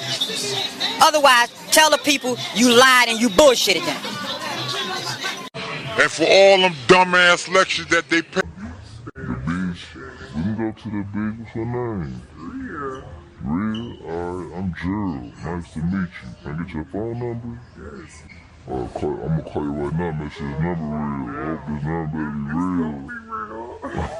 [1.02, 3.98] Otherwise, tell the people you lied and you bullshitted them.
[6.00, 8.42] And for all them dumbass lectures that they pay.
[9.16, 9.88] The beach.
[10.36, 11.40] We can go to the beach.
[11.40, 12.22] What's your name?
[12.38, 13.04] Real.
[13.42, 13.98] Real?
[14.06, 15.34] Alright, I'm Gerald.
[15.44, 16.30] Nice to meet you.
[16.44, 17.60] Can I get your phone number?
[18.06, 18.41] Yes.
[18.70, 20.12] Alright, call, I'm gonna call you right now.
[20.12, 21.34] Make sure this number real.
[21.34, 22.94] I hope this number be real.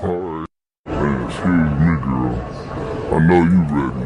[0.02, 0.50] Alright.
[0.86, 2.34] Hey, excuse me, girl.
[3.12, 4.06] I know you ready.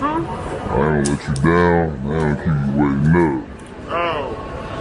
[0.00, 0.06] Huh?
[0.10, 1.86] I ain't gonna let you down.
[1.86, 3.38] I ain't gonna keep you waiting up.
[3.90, 4.34] Oh.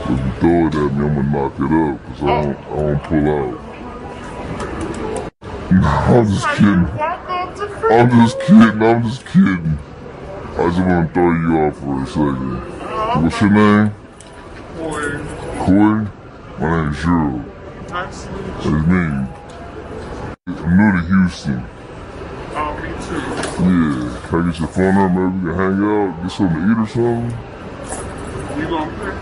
[0.10, 2.76] If you throw it at me, I'm gonna knock it up, cause I don't, I
[2.82, 3.56] don't pull out.
[5.74, 6.88] No, I'm just kidding.
[7.92, 9.78] I'm just kidding, I'm just kidding.
[10.52, 13.24] I just wanna throw you off for a second.
[13.24, 14.03] What's your name?
[14.84, 15.16] Boy.
[15.60, 16.04] Corey?
[16.60, 17.42] My name's Gerald.
[17.90, 18.74] Nice to meet That's me.
[20.48, 21.62] I'm new to Houston.
[22.52, 23.22] Oh, me too.
[23.64, 24.28] Yeah.
[24.28, 25.24] Can I get your phone number?
[25.30, 27.32] Maybe we can hang out, get something to eat or something?
[28.60, 29.16] You gonna pay?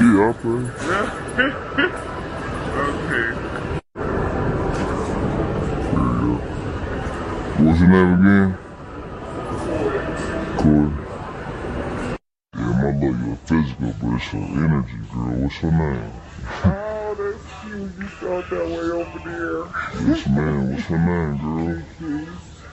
[0.00, 0.60] Yeah, I'll pay.
[0.88, 1.06] Yeah.
[2.88, 3.26] okay.
[7.62, 8.48] What's your name again?
[10.56, 10.90] Corey.
[10.90, 10.99] Yeah,
[12.92, 15.42] my love, you're physical, but it's your energy, girl.
[15.42, 16.12] What's your name?
[16.64, 17.92] Oh, that's you.
[17.98, 20.08] You felt that way over there.
[20.08, 20.70] Yes, man.
[20.70, 21.86] What's your name, girl?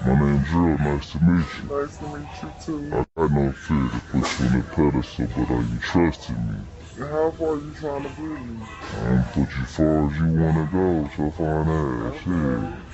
[0.05, 0.79] My name's Gerald.
[0.79, 1.69] Nice to meet you.
[1.69, 2.89] Nice to meet you too.
[2.93, 6.57] I got no fear to put you on the pedestal, but are you trusting me?
[6.99, 8.57] How far are you trying to put me?
[8.93, 12.86] I'm put you far as you wanna go, so far ass, yeah.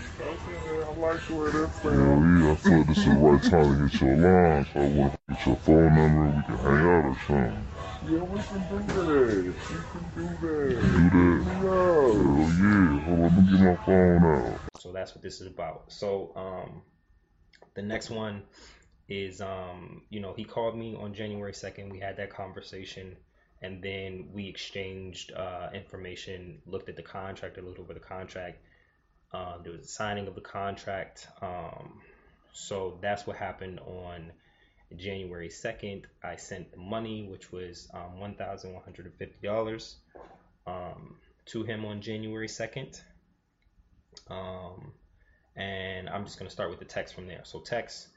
[1.03, 4.01] I like the way that yeah, I feel this is the right time to hit
[4.01, 7.17] your line, so I want to get your phone number we can hang out or
[7.27, 7.67] something.
[8.07, 9.43] Yeah, we can do that.
[9.43, 9.53] You
[9.91, 11.11] can do that.
[11.11, 11.55] Do that?
[11.59, 12.23] Hell
[12.55, 12.99] yeah.
[13.03, 14.59] Hold on, let me get my phone out.
[14.79, 15.91] So that's what this is about.
[15.91, 16.81] So um,
[17.73, 18.43] the next one
[19.09, 21.89] is um, you know he called me on January second.
[21.89, 23.17] We had that conversation,
[23.61, 28.59] and then we exchanged uh, information, looked at the contract, I looked over the contract.
[29.33, 31.27] Uh, there was a signing of the contract.
[31.41, 32.01] Um,
[32.53, 34.31] so that's what happened on
[34.95, 36.03] January 2nd.
[36.23, 39.95] I sent the money, which was um, $1,150,
[40.67, 41.15] um,
[41.45, 43.01] to him on January 2nd.
[44.29, 44.93] Um,
[45.55, 47.41] and I'm just going to start with the text from there.
[47.43, 48.07] So, text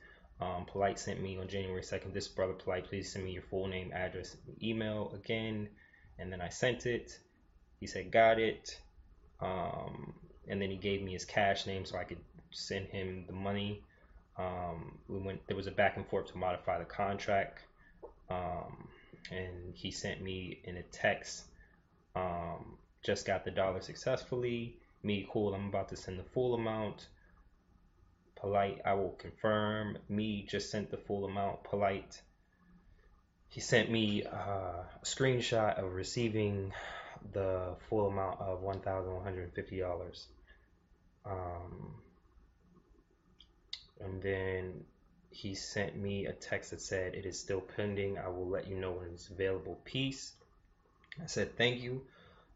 [0.41, 2.13] um, Polite sent me on January 2nd.
[2.13, 5.69] This brother Polite, please send me your full name, address, email again.
[6.19, 7.19] And then I sent it.
[7.81, 8.79] He said, got it.
[9.41, 10.15] Um,
[10.49, 13.83] and then he gave me his cash name so I could send him the money.
[14.39, 17.63] Um, we went there was a back and forth to modify the contract,
[18.31, 18.89] um,
[19.31, 21.45] and he sent me in a text.
[22.15, 24.79] Um, just got the dollar successfully.
[25.03, 25.55] Me cool.
[25.55, 27.07] I'm about to send the full amount.
[28.35, 28.81] Polite.
[28.85, 29.99] I will confirm.
[30.09, 31.65] Me just sent the full amount.
[31.65, 32.21] Polite.
[33.49, 36.73] He sent me uh, a screenshot of receiving
[37.33, 40.27] the full amount of $1,150.
[41.29, 41.95] Um,
[44.01, 44.85] and then
[45.31, 48.19] he sent me a text that said, It is still pending.
[48.19, 49.79] I will let you know when it's available.
[49.85, 50.33] Peace.
[51.23, 52.03] I said, Thank you.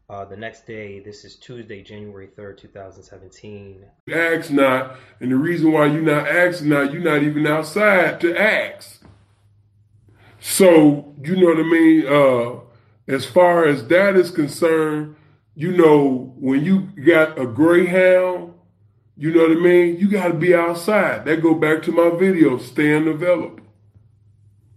[0.09, 3.85] Uh, the next day, this is Tuesday, January 3rd, 2017.
[4.11, 4.97] Ask not.
[5.21, 9.01] And the reason why you're not asking not, you're not even outside to ask.
[10.41, 12.07] So, you know what I mean?
[12.07, 12.59] Uh,
[13.07, 15.15] as far as that is concerned,
[15.55, 18.50] you know, when you got a greyhound
[19.21, 19.99] you know what I mean?
[19.99, 21.25] You got to be outside.
[21.25, 23.59] That go back to my video, staying available.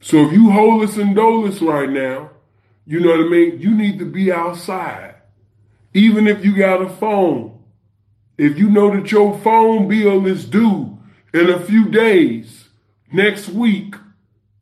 [0.02, 2.28] So if you holus and dolus right now,
[2.84, 3.58] you know what I mean?
[3.58, 5.14] You need to be outside.
[5.94, 7.58] Even if you got a phone.
[8.36, 10.98] If you know that your phone bill is due
[11.32, 12.68] in a few days,
[13.10, 13.94] next week,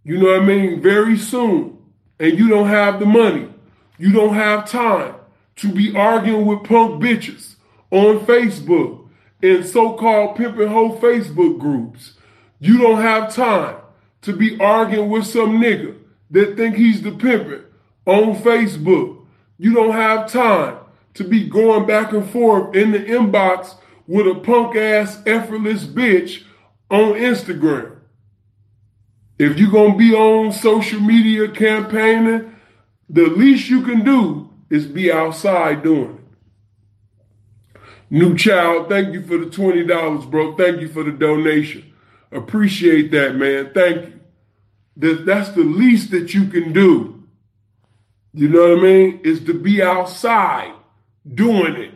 [0.04, 0.80] you know what I mean?
[0.80, 1.76] Very soon,
[2.20, 3.48] and you don't have the money,
[3.98, 5.16] you don't have time
[5.56, 7.56] to be arguing with punk bitches
[7.90, 9.01] on Facebook
[9.42, 12.14] in so-called pimping hoe Facebook groups.
[12.60, 13.76] You don't have time
[14.22, 15.98] to be arguing with some nigga
[16.30, 17.64] that think he's the pimpin'
[18.06, 19.26] on Facebook.
[19.58, 20.78] You don't have time
[21.14, 23.74] to be going back and forth in the inbox
[24.06, 26.44] with a punk ass effortless bitch
[26.90, 27.96] on Instagram.
[29.38, 32.54] If you're gonna be on social media campaigning,
[33.08, 36.21] the least you can do is be outside doing it.
[38.12, 40.54] New child, thank you for the $20, bro.
[40.54, 41.94] Thank you for the donation.
[42.30, 43.70] Appreciate that, man.
[43.72, 44.12] Thank
[44.96, 45.24] you.
[45.24, 47.24] That's the least that you can do.
[48.34, 49.20] You know what I mean?
[49.24, 50.74] Is to be outside
[51.26, 51.94] doing it.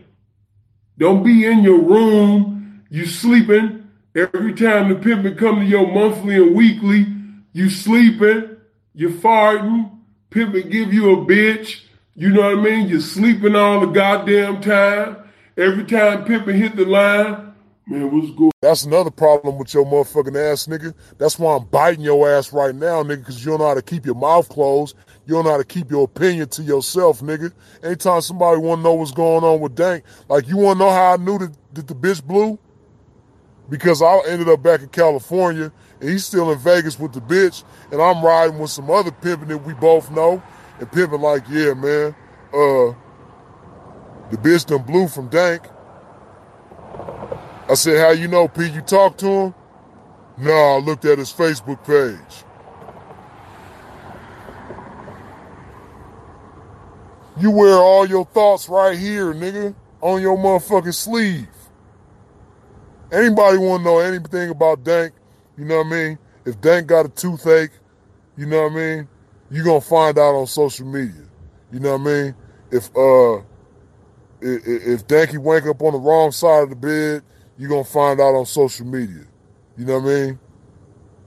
[0.97, 3.87] Don't be in your room, you sleeping.
[4.15, 7.07] Every time the pimpin' come to your monthly and weekly,
[7.53, 8.57] you sleeping,
[8.95, 9.91] you farting,
[10.31, 11.83] pimpin' give you a bitch.
[12.15, 12.89] You know what I mean?
[12.89, 15.19] You're sleeping all the goddamn time.
[15.59, 17.55] Every time Pimpin hit the line,
[17.87, 18.51] man, what's good?
[18.61, 20.93] That's another problem with your motherfucking ass, nigga.
[21.17, 23.81] That's why I'm biting your ass right now, nigga, because you don't know how to
[23.81, 24.97] keep your mouth closed.
[25.25, 27.55] You don't know how to keep your opinion to yourself, nigga.
[27.83, 30.91] Anytime somebody want to know what's going on with Dank, like you want to know
[30.91, 32.59] how I knew that, that the bitch blew?
[33.71, 37.65] Because I ended up back in California and he's still in Vegas with the bitch,
[37.91, 40.43] and I'm riding with some other pimping that we both know,
[40.79, 42.15] and pimping like, yeah, man,
[42.53, 42.93] uh,
[44.31, 45.63] the bitch done blew from Dank.
[47.69, 48.69] I said, how you know, P?
[48.69, 49.55] You talked to him?
[50.39, 52.45] No, I looked at his Facebook page.
[57.39, 61.49] You wear all your thoughts right here, nigga, on your motherfucking sleeve.
[63.13, 65.13] Anybody want to know anything about Dank,
[65.57, 66.19] you know what I mean?
[66.45, 67.71] If Dank got a toothache,
[68.37, 69.09] you know what I mean?
[69.51, 71.25] You gonna find out on social media.
[71.73, 72.35] You know what I mean?
[72.71, 73.43] If uh
[74.47, 77.23] if Danky wake up on the wrong side of the bed,
[77.59, 79.25] you're gonna find out on social media.
[79.77, 80.39] You know what I mean?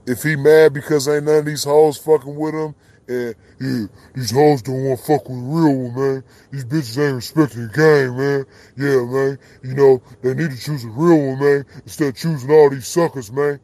[0.06, 2.74] If he mad because ain't none of these hoes fucking with him,
[3.08, 6.24] and yeah, these hoes don't want to fuck with a real one, man.
[6.50, 8.46] These bitches ain't respecting the game, man.
[8.76, 9.38] Yeah, man.
[9.62, 12.86] You know, they need to choose a real one, man, instead of choosing all these
[12.86, 13.60] suckers, man.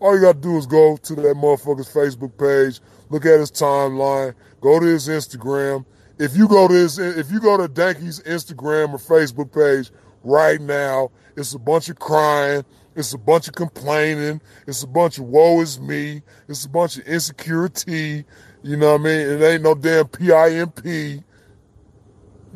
[0.00, 2.80] All you gotta do is go to that motherfucker's Facebook page,
[3.10, 5.84] look at his timeline, go to his Instagram,
[6.18, 9.90] if you go to his, if you go to Danky's Instagram or Facebook page
[10.22, 15.18] right now, it's a bunch of crying, it's a bunch of complaining, it's a bunch
[15.18, 18.24] of woe is me, it's a bunch of insecurity.
[18.62, 19.20] You know what I mean?
[19.20, 21.24] It ain't no damn PIMP.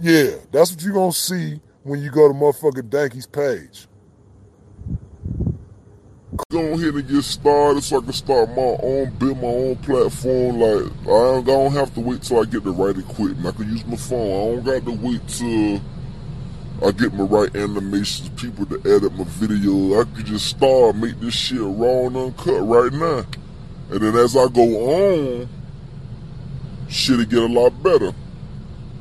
[0.00, 3.87] Yeah, that's what you're gonna see when you go to motherfucking Danky's page.
[6.50, 10.60] Go ahead and get started so I can start my own, build my own platform.
[10.60, 13.44] Like I don't, have to wait till I get the right equipment.
[13.44, 14.60] I can use my phone.
[14.60, 15.82] I don't got to wait till
[16.86, 20.00] I get my right animations, people to edit my video.
[20.00, 23.26] I could just start, make this shit raw and uncut right now.
[23.90, 25.48] And then as I go on,
[26.88, 28.12] shit'll get a lot better.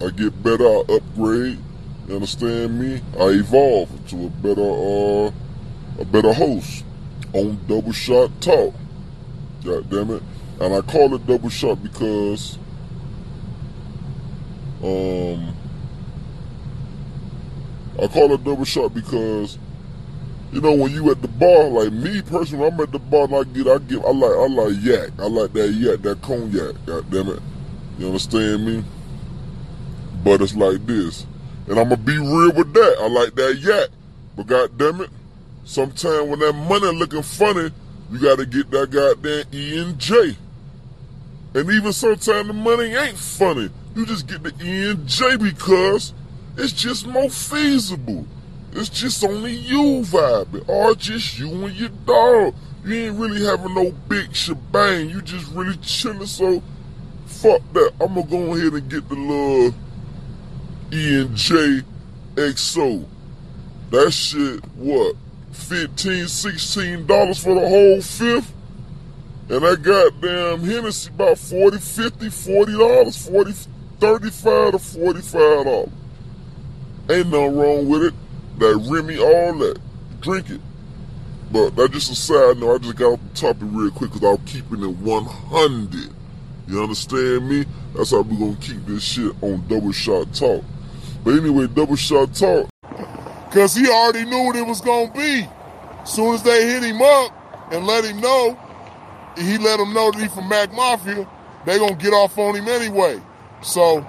[0.02, 1.60] I get better, I upgrade.
[2.08, 3.02] You understand me?
[3.20, 6.84] I evolve into a better, uh, a better host
[7.38, 8.74] on Double Shot Talk.
[9.64, 10.24] God damn it.
[10.60, 12.58] And I call it Double Shot because,
[14.84, 15.56] um,
[18.02, 19.60] I call it Double Shot because,
[20.52, 23.36] you know, when you at the bar, like me personally, I'm at the bar and
[23.36, 25.10] I get, I get, I like, I like yak.
[25.20, 26.76] I like that yak, that cognac.
[26.86, 27.40] God damn it.
[28.00, 28.84] You understand me?
[30.24, 31.26] But it's like this.
[31.68, 32.98] And I'm gonna be real with that.
[33.00, 33.90] I like that yak.
[34.36, 35.10] But god damn it,
[35.68, 37.70] sometimes when that money looking funny,
[38.12, 40.36] you gotta get that goddamn E and J.
[41.54, 43.70] And even sometimes the money ain't funny.
[43.96, 46.14] You just get the E and J because
[46.56, 48.26] it's just more feasible.
[48.72, 52.56] It's just only you vibing, or just you and your dog.
[52.86, 55.10] You ain't really having no big shebang.
[55.10, 56.28] You just really chilling.
[56.28, 56.64] So
[57.26, 57.94] fuck that.
[58.00, 59.74] I'm gonna go ahead and get the little
[60.94, 61.82] E and J
[62.36, 63.06] XO.
[63.90, 65.16] That shit, what,
[65.58, 68.54] 15 $16 for the whole fifth?
[69.50, 73.54] And that goddamn Hennessy about 40 50 $40, 40
[74.00, 75.92] 35 to $45.
[77.10, 78.14] Ain't nothing wrong with it.
[78.60, 79.80] That Remy, all that.
[80.22, 80.62] Drink it.
[81.52, 82.76] But that's just a side note.
[82.76, 86.14] I just got off the topic real quick because I'm keeping it 100.
[86.68, 87.66] You understand me?
[87.96, 90.64] That's how we gonna keep this shit on Double Shot Talk.
[91.24, 92.68] But anyway, Double Shot Talk.
[93.52, 95.48] Cause he already knew what it was gonna be.
[96.02, 97.32] As soon as they hit him up
[97.72, 98.58] and let him know,
[99.38, 101.28] he let them know that he from Mac Mafia,
[101.66, 103.22] they gonna get off on him anyway.
[103.62, 104.02] So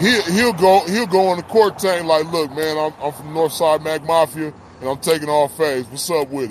[0.00, 3.28] he he'll go he'll go on the court tank like, look, man, I'm, I'm from
[3.28, 5.86] Northside Mac Mafia and I'm taking all phase.
[5.86, 6.50] What's up with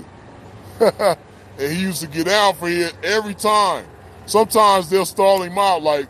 [0.80, 0.94] it?
[1.60, 3.86] and he used to get out for it every time.
[4.26, 6.08] Sometimes they'll stall him out, like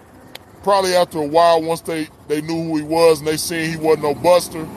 [0.64, 3.78] probably after a while, once they, they knew who he was and they seen he
[3.78, 4.68] wasn't no buster,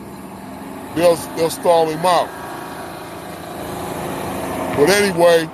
[0.95, 2.29] they'll they'll stall him out.
[4.77, 5.49] But anyway,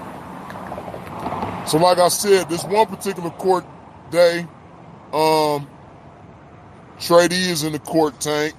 [1.67, 3.65] so like I said, this one particular court
[4.11, 4.47] day,
[5.13, 5.69] um,
[6.99, 8.55] D is in the court tank.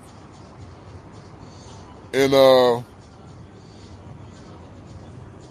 [2.14, 2.82] And uh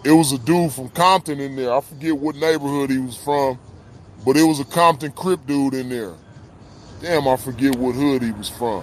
[0.03, 1.73] it was a dude from Compton in there.
[1.73, 3.57] I forget what neighborhood he was from,
[4.25, 6.13] but it was a Compton Crip dude in there.
[7.03, 8.81] Damn, I forget what hood he was from.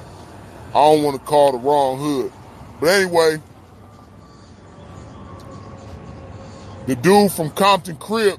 [0.68, 2.31] I don't want to call the wrong hood.
[2.79, 3.41] But anyway,
[6.87, 8.39] the dude from Compton Crip,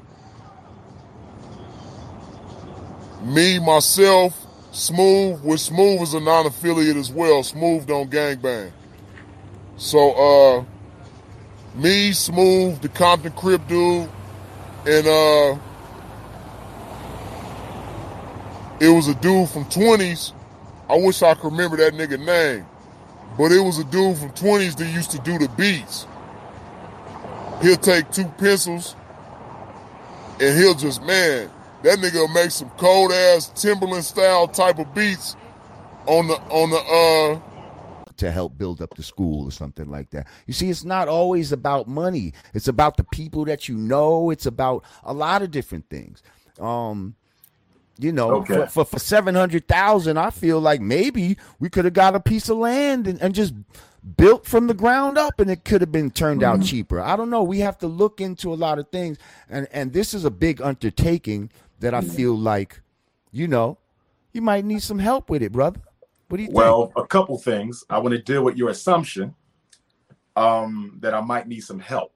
[3.23, 7.41] me, myself, Smooth, which Smooth is a non-affiliate as well.
[7.41, 8.71] Smooth don't gangbang.
[9.77, 10.63] So, uh,
[11.73, 14.07] me, Smooth, the Compton Crip dude,
[14.85, 15.57] and uh,
[18.81, 20.33] it was a dude from 20s.
[20.89, 22.65] I wish I could remember that nigga name,
[23.37, 26.07] but it was a dude from 20s that used to do the beats.
[27.61, 28.95] He'll take two pencils
[30.39, 31.51] and he'll just, man,
[31.83, 35.35] that nigga make some cold ass Timbaland style type of beats
[36.07, 40.27] on the on the uh to help build up the school or something like that.
[40.47, 42.33] You see, it's not always about money.
[42.55, 44.31] It's about the people that you know.
[44.31, 46.21] It's about a lot of different things.
[46.59, 47.15] Um,
[48.01, 48.55] you know, Okay.
[48.55, 52.57] for, for, for 700,000, I feel like maybe we could have got a piece of
[52.57, 53.53] land and, and just
[54.17, 56.65] built from the ground up and it could have been turned out Mhm.
[56.67, 56.99] cheaper.
[56.99, 57.43] I don't know.
[57.43, 59.17] We have to look into a lot of things.
[59.49, 62.81] And, and this is a big undertaking that I feel like,
[63.31, 63.77] you know,
[64.33, 65.79] you might need some help with it, brother.
[66.29, 66.57] What do you think?
[66.57, 67.83] Well, a couple things.
[67.89, 69.35] I want to deal with your assumption
[70.35, 72.13] um, that I might need some help.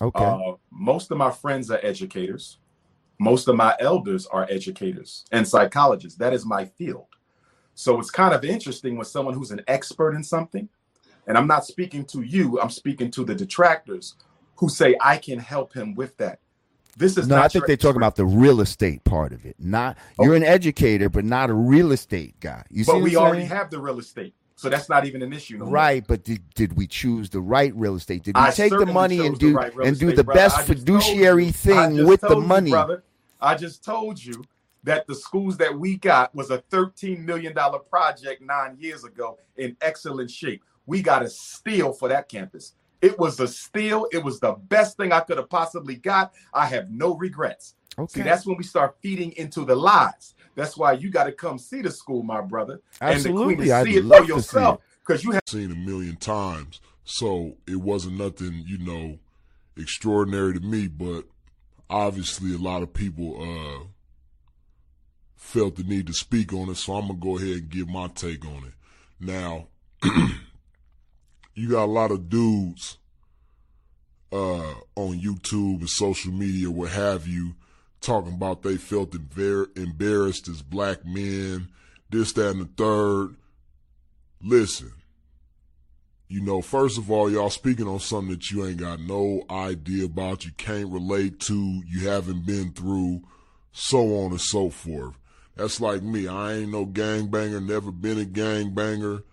[0.00, 0.24] Okay.
[0.24, 2.58] Uh, most of my friends are educators.
[3.18, 6.18] Most of my elders are educators and psychologists.
[6.18, 7.06] That is my field.
[7.74, 10.68] So it's kind of interesting when someone who's an expert in something,
[11.26, 14.14] and I'm not speaking to you, I'm speaking to the detractors
[14.56, 16.40] who say I can help him with that.
[16.96, 19.56] This is no, not I think they're talking about the real estate part of it.
[19.58, 20.36] Not you're oh.
[20.36, 22.64] an educator, but not a real estate guy.
[22.70, 24.34] You see but we already have the real estate.
[24.58, 25.58] So that's not even an issue.
[25.58, 25.74] No more.
[25.74, 28.22] Right, but did, did we choose the right real estate?
[28.24, 30.38] Did we I take the money and do right and do estate, the brother.
[30.40, 32.70] best I just told fiduciary you- thing with the told you, money?
[32.70, 33.04] brother.
[33.38, 34.42] I just told you
[34.84, 37.52] that the schools that we got was a $13 million
[37.90, 40.64] project nine years ago in excellent shape.
[40.86, 42.74] We got a steal for that campus.
[43.02, 44.06] It was a steal.
[44.10, 46.32] It was the best thing I could have possibly got.
[46.54, 47.74] I have no regrets.
[47.98, 48.20] Okay.
[48.20, 50.34] See, that's when we start feeding into the lies.
[50.56, 52.80] That's why you got to come see the school, my brother.
[53.00, 53.42] Absolutely.
[53.42, 54.80] And the queen I'd see it love for yourself.
[55.06, 56.80] Because you have seen a million times.
[57.04, 59.18] So it wasn't nothing, you know,
[59.76, 61.26] extraordinary to me, but
[61.88, 63.84] obviously a lot of people uh
[65.36, 68.08] felt the need to speak on it, so I'm gonna go ahead and give my
[68.08, 68.72] take on it.
[69.20, 69.68] Now
[71.54, 72.98] you got a lot of dudes
[74.32, 77.54] uh on YouTube and social media, what have you,
[78.06, 81.68] talking about they felt embar- embarrassed as black men,
[82.10, 83.36] this, that, and the third.
[84.40, 84.92] Listen,
[86.28, 90.04] you know, first of all, y'all speaking on something that you ain't got no idea
[90.06, 93.22] about, you can't relate to, you haven't been through,
[93.72, 95.14] so on and so forth.
[95.56, 96.28] That's like me.
[96.28, 99.24] I ain't no gangbanger, never been a gangbanger,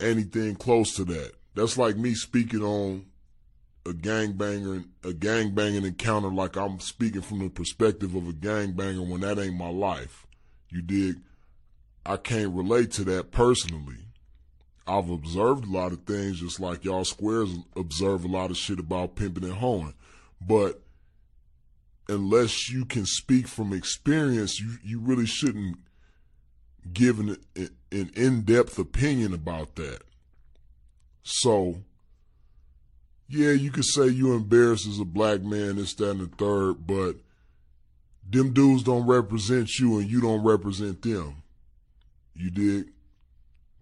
[0.00, 1.32] anything close to that.
[1.54, 3.06] That's like me speaking on
[3.86, 9.20] a gangbanger, a gangbanging encounter like I'm speaking from the perspective of a gangbanger when
[9.22, 10.26] that ain't my life.
[10.70, 11.16] You dig?
[12.04, 13.96] I can't relate to that personally.
[14.86, 18.78] I've observed a lot of things just like y'all squares observe a lot of shit
[18.78, 19.94] about pimping and hoeing.
[20.40, 20.80] But
[22.08, 25.78] unless you can speak from experience, you, you really shouldn't
[26.92, 27.36] give an,
[27.92, 30.02] an in-depth opinion about that.
[31.22, 31.82] So,
[33.28, 36.86] yeah, you could say you embarrassed as a black man, this, that, and the third,
[36.86, 37.16] but
[38.28, 41.42] them dudes don't represent you and you don't represent them.
[42.34, 42.90] You dig?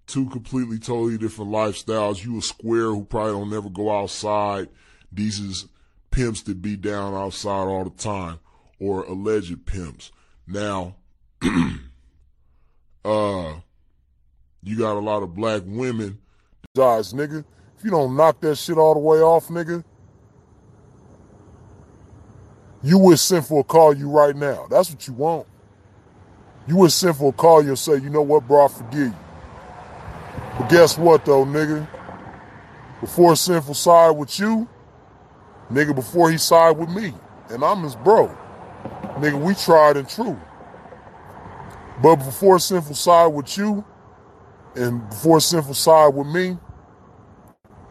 [0.06, 2.24] Two completely, totally different lifestyles.
[2.24, 4.68] You a square who probably don't never go outside.
[5.12, 5.66] These is
[6.10, 8.38] pimps that be down outside all the time
[8.80, 10.10] or alleged pimps.
[10.46, 10.96] Now,
[13.04, 13.54] uh,
[14.62, 16.18] you got a lot of black women.
[16.76, 17.44] Guys, nigga,
[17.76, 19.84] if you don't knock that shit all the way off, nigga,
[22.82, 24.66] you would send for a call you right now.
[24.70, 25.46] That's what you want.
[26.66, 29.14] You would send for a call you say, you know what, bro, I forgive you.
[30.58, 31.86] But guess what, though, nigga?
[33.00, 34.66] Before Sinful side with you,
[35.70, 37.12] nigga, before he side with me,
[37.50, 38.36] and I'm his bro,
[39.18, 40.38] nigga, we tried and true.
[42.02, 43.84] But before Sinful side with you,
[44.74, 46.58] and before Sinful side with me,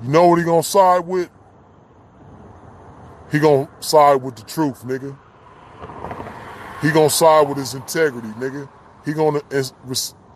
[0.06, 1.32] you know what he gonna side with?
[3.32, 5.18] He gonna side with the truth, nigga.
[6.84, 8.70] He gonna side with his integrity, nigga.
[9.04, 9.42] He gonna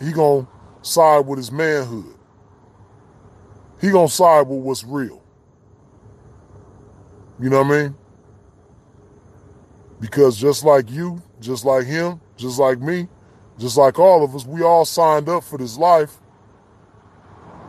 [0.02, 0.48] he gonna
[0.82, 2.16] side with his manhood.
[3.80, 5.22] He gonna side with what's real.
[7.40, 7.96] You know what I mean?
[10.00, 13.08] Because just like you, just like him, just like me,
[13.60, 16.20] just like all of us, we all signed up for this life.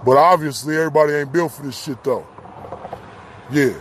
[0.04, 2.26] But obviously everybody ain't built for this shit though.
[3.50, 3.74] Yeah.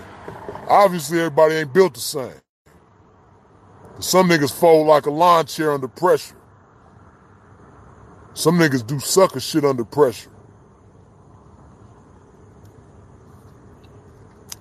[0.67, 2.33] Obviously everybody ain't built the same.
[3.99, 6.35] Some niggas fold like a lawn chair under pressure.
[8.33, 10.29] Some niggas do sucker shit under pressure.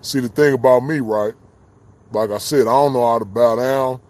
[0.01, 1.35] See, the thing about me, right?
[2.13, 4.01] Like I said, I don't know how to bow down.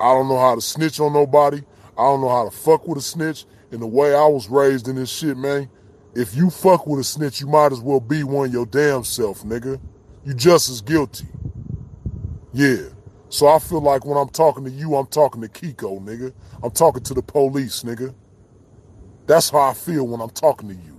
[0.00, 1.62] I don't know how to snitch on nobody.
[1.96, 3.44] I don't know how to fuck with a snitch.
[3.72, 5.68] And the way I was raised in this shit, man,
[6.14, 9.42] if you fuck with a snitch, you might as well be one your damn self,
[9.42, 9.80] nigga.
[10.24, 11.26] You just as guilty.
[12.52, 12.88] Yeah.
[13.28, 16.32] So I feel like when I'm talking to you, I'm talking to Kiko, nigga.
[16.62, 18.14] I'm talking to the police, nigga.
[19.26, 20.98] That's how I feel when I'm talking to you.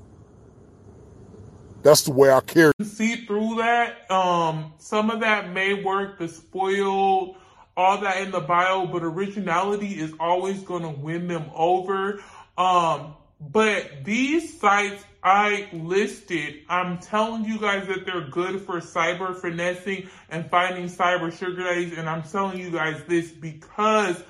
[1.81, 2.73] That's the way I carry.
[2.83, 4.09] See through that.
[4.11, 7.37] Um, some of that may work, the spoiled,
[7.75, 12.21] all that in the bio, but originality is always going to win them over.
[12.57, 19.35] Um, but these sites I listed, I'm telling you guys that they're good for cyber
[19.35, 21.97] finessing and finding cyber sugar daddies.
[21.97, 24.21] And I'm telling you guys this because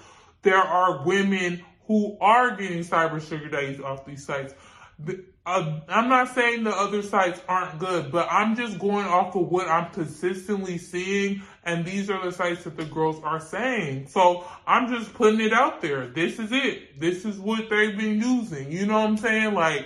[0.42, 4.54] there are women who are getting cyber sugar daddies off these sites.
[4.98, 9.36] The, uh, I'm not saying the other sites aren't good, but I'm just going off
[9.36, 14.08] of what I'm consistently seeing, and these are the sites that the girls are saying.
[14.08, 16.08] So I'm just putting it out there.
[16.08, 17.00] This is it.
[17.00, 18.72] This is what they've been using.
[18.72, 19.54] You know what I'm saying?
[19.54, 19.86] Like,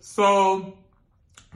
[0.00, 0.78] so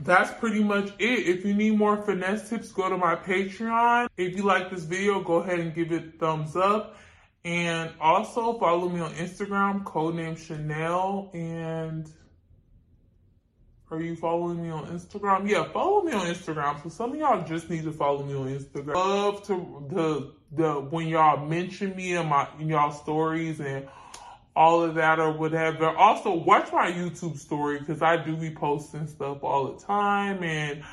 [0.01, 1.27] that's pretty much it.
[1.27, 4.07] If you need more finesse tips, go to my Patreon.
[4.17, 6.95] If you like this video, go ahead and give it thumbs up.
[7.43, 12.11] And also follow me on Instagram, codename Chanel, and
[13.89, 15.49] are you following me on Instagram?
[15.49, 16.81] Yeah, follow me on Instagram.
[16.83, 18.95] So some of y'all just need to follow me on Instagram.
[18.95, 23.87] Love to the the when y'all mention me in my in y'all stories and
[24.55, 25.87] all of that or whatever.
[25.89, 30.83] Also watch my YouTube story because I do be posting stuff all the time and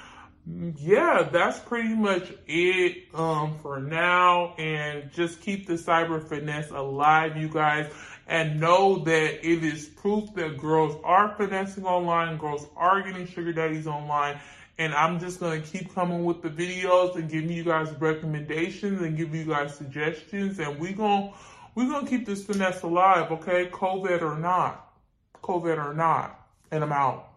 [0.76, 4.54] yeah, that's pretty much it um, for now.
[4.56, 7.90] And just keep the cyber finesse alive, you guys.
[8.26, 13.52] And know that it is proof that girls are finessing online, girls are getting sugar
[13.52, 14.40] daddies online.
[14.78, 19.16] And I'm just to keep coming with the videos and giving you guys recommendations and
[19.16, 20.58] give you guys suggestions.
[20.58, 20.96] And to
[21.74, 23.66] we're going to keep this finesse alive, okay?
[23.66, 24.92] COVID or not.
[25.42, 26.48] COVID or not.
[26.70, 27.30] And I'm out.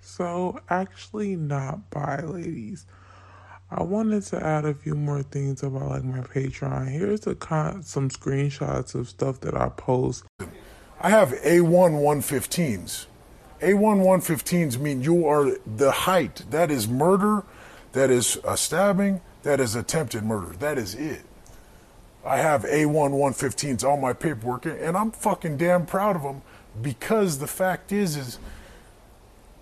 [0.00, 2.86] So, actually, not bye, ladies.
[3.70, 6.88] I wanted to add a few more things about like my Patreon.
[6.88, 10.24] Here's a con- some screenshots of stuff that I post.
[11.00, 13.06] I have A1 115s.
[13.60, 16.44] A1 115s mean you are the height.
[16.50, 17.44] That is murder.
[17.92, 19.20] That is a stabbing.
[19.42, 20.56] That is attempted murder.
[20.58, 21.24] That is it.
[22.24, 26.42] I have A1 115s on my paperwork, and I'm fucking damn proud of them
[26.80, 28.38] because the fact is, is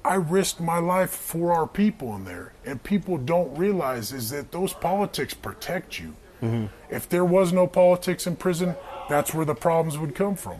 [0.07, 4.53] I risked my life for our people in there, and people don't realize is that
[4.53, 6.15] those politics protect you.
[6.41, 6.67] Mm-hmm.
[6.95, 8.77] If there was no politics in prison,
[9.09, 10.59] that's where the problems would come from.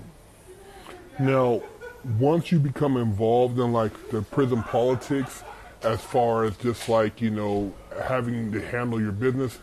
[1.21, 1.63] Now,
[2.19, 5.45] once you become involved in like the prison politics,
[5.83, 7.73] as far as just like you know
[8.03, 9.61] having to handle your business,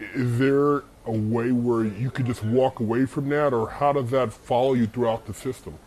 [0.00, 4.10] is there a way where you could just walk away from that, or how does
[4.10, 5.78] that follow you throughout the system?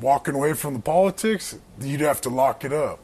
[0.00, 2.98] Walking away from the politics, you'd have to lock it up.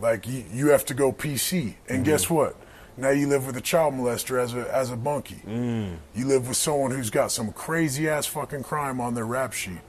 [0.00, 1.76] Like you, you have to go PC.
[1.88, 2.04] And Mhm.
[2.04, 2.56] guess what?
[2.96, 5.42] Now you live with a child molester as a as a bunkie.
[5.46, 5.96] Mm.
[6.14, 9.80] You live with someone who's got some crazy ass fucking crime on their rap sheet.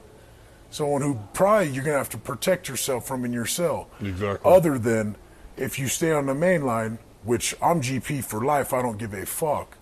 [0.70, 3.88] Someone who probably you're gonna have to protect yourself from in your cell.
[4.00, 4.50] Exactly.
[4.50, 5.16] Other than
[5.56, 9.12] if you stay on the main line, which I'm GP for life, I don't give
[9.14, 9.76] a fuck.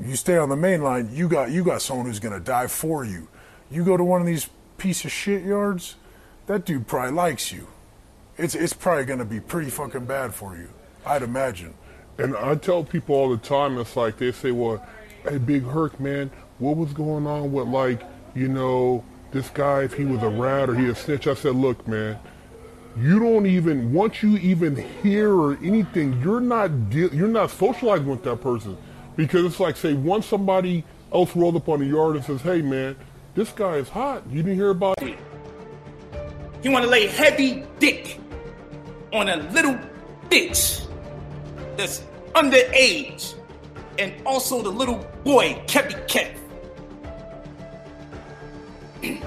[0.00, 3.04] You stay on the main line, you got you got someone who's gonna die for
[3.04, 3.28] you.
[3.70, 4.48] You go to one of these
[4.78, 5.96] piece of shit yards,
[6.46, 7.68] that dude probably likes you.
[8.36, 10.68] It's it's probably gonna be pretty fucking bad for you.
[11.06, 11.74] I'd imagine.
[12.18, 14.84] And I tell people all the time, it's like they say, well,
[15.28, 18.02] hey, Big Herc, man, what was going on with, like,
[18.34, 21.26] you know, this guy, if he was a rat or he a snitch?
[21.26, 22.18] I said, look, man,
[22.96, 28.06] you don't even, once you even hear or anything, you're not, de- you're not socializing
[28.06, 28.76] with that person.
[29.16, 32.62] Because it's like, say, once somebody else rolled up on the yard and says, hey,
[32.62, 32.96] man,
[33.34, 34.22] this guy is hot.
[34.30, 35.18] You didn't hear about it?
[36.62, 38.18] He want to lay heavy dick
[39.12, 39.78] on a little
[40.30, 40.86] bitch
[41.76, 42.04] that's
[42.34, 43.34] underage,
[43.98, 46.36] and also the little boy Kevy Kev.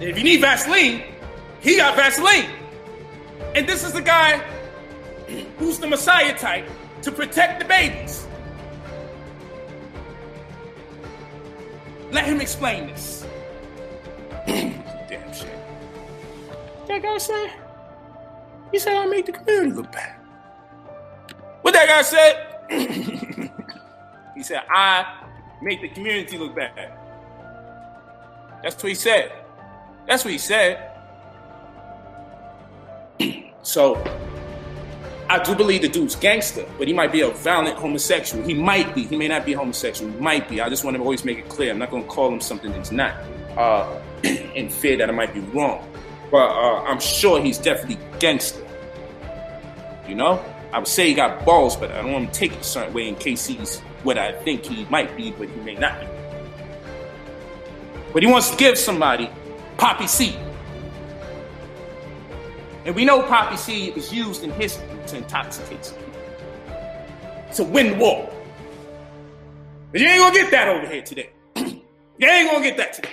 [0.00, 1.02] if you need Vaseline,
[1.60, 2.50] he got Vaseline,
[3.54, 4.38] and this is the guy
[5.58, 6.68] who's the Messiah type
[7.02, 8.26] to protect the babies.
[12.16, 13.26] Let him explain this.
[14.46, 15.58] Damn shit.
[16.88, 17.52] That guy said,
[18.72, 20.18] he said I made the community look bad.
[21.60, 23.50] What that guy said?
[24.34, 25.26] he said, I
[25.60, 26.90] make the community look bad.
[28.62, 29.30] That's what he said.
[30.08, 30.92] That's what he said.
[33.62, 34.02] so,
[35.28, 38.44] I do believe the dude's gangster, but he might be a violent homosexual.
[38.44, 39.04] He might be.
[39.04, 40.12] He may not be homosexual.
[40.12, 40.60] He might be.
[40.60, 41.72] I just want to always make it clear.
[41.72, 43.16] I'm not going to call him something that he's not,
[43.56, 45.84] uh, in fear that I might be wrong.
[46.30, 48.64] But uh, I'm sure he's definitely gangster.
[50.06, 50.44] You know?
[50.72, 52.94] I would say he got balls, but I don't want to take it a certain
[52.94, 56.06] way in case he's what I think he might be, but he may not be.
[58.12, 59.28] But he wants to give somebody
[59.76, 60.38] poppy seed.
[62.84, 66.20] And we know poppy seed is used in history to intoxicate some people,
[67.54, 68.32] to win the war.
[69.92, 71.30] But you ain't gonna get that over here today.
[71.56, 71.82] you
[72.28, 73.10] ain't gonna get that today.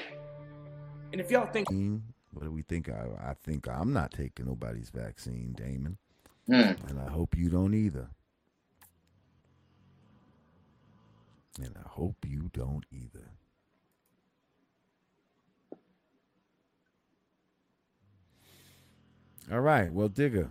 [1.11, 1.69] And if y'all think
[2.33, 2.89] What do we think?
[2.89, 5.97] I, I think I'm not taking nobody's vaccine, Damon.
[6.47, 6.73] Hmm.
[6.89, 8.07] And I hope you don't either.
[11.61, 13.29] And I hope you don't either.
[19.51, 19.91] All right.
[19.91, 20.49] Well, Digger.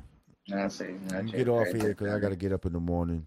[0.53, 0.97] I see.
[1.11, 3.27] Let me get off here because I got to get up in the morning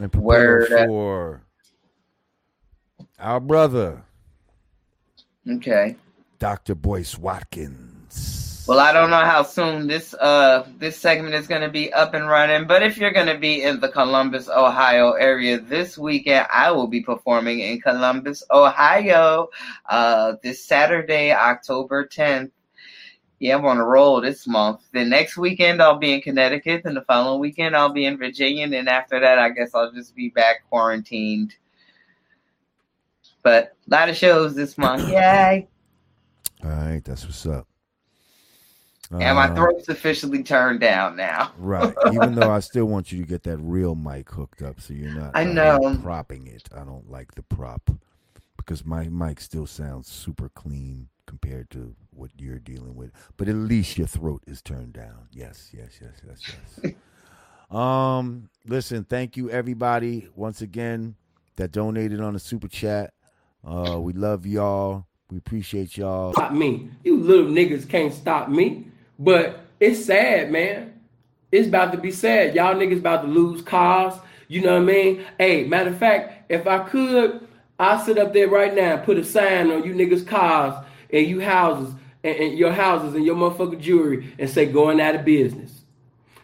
[0.00, 1.42] and prepare Word for
[3.18, 4.02] our brother,
[5.48, 5.96] Okay.
[6.38, 6.74] Dr.
[6.74, 8.64] Boyce Watkins.
[8.66, 12.14] Well, I don't know how soon this uh this segment is going to be up
[12.14, 16.46] and running, but if you're going to be in the Columbus, Ohio area this weekend,
[16.50, 19.48] I will be performing in Columbus, Ohio,
[19.88, 22.52] uh this Saturday, October 10th.
[23.44, 24.80] Yeah, I'm on a roll this month.
[24.92, 28.64] The next weekend I'll be in Connecticut, and the following weekend I'll be in Virginia,
[28.64, 31.54] and then after that I guess I'll just be back quarantined.
[33.42, 35.06] But a lot of shows this month.
[35.10, 35.68] Yay.
[36.64, 37.66] All right, that's what's up.
[39.10, 41.52] and my Uh, throat's officially turned down now.
[41.58, 41.92] Right.
[42.14, 45.12] Even though I still want you to get that real mic hooked up, so you're
[45.12, 45.32] not.
[45.34, 45.98] I uh, know.
[46.02, 46.66] propping it.
[46.74, 47.90] I don't like the prop
[48.56, 51.08] because my mic still sounds super clean
[51.38, 53.10] compared to what you're dealing with.
[53.36, 55.28] But at least your throat is turned down.
[55.32, 56.54] Yes, yes, yes, yes,
[56.84, 56.94] yes.
[57.76, 59.02] um, listen.
[59.02, 61.16] Thank you everybody once again
[61.56, 63.14] that donated on the super chat.
[63.66, 65.06] Uh, we love y'all.
[65.28, 66.32] We appreciate y'all.
[66.34, 66.88] stop me.
[67.02, 68.86] You little niggas can't stop me.
[69.18, 71.00] But it's sad, man.
[71.50, 72.54] It's about to be sad.
[72.54, 74.14] Y'all niggas about to lose cars.
[74.46, 75.24] You know what I mean?
[75.38, 79.18] Hey, matter of fact, if I could, I'll sit up there right now and put
[79.18, 80.84] a sign on you niggas' cars
[81.14, 85.14] and you houses and, and your houses and your motherfucking jewelry and say going out
[85.14, 85.82] of business.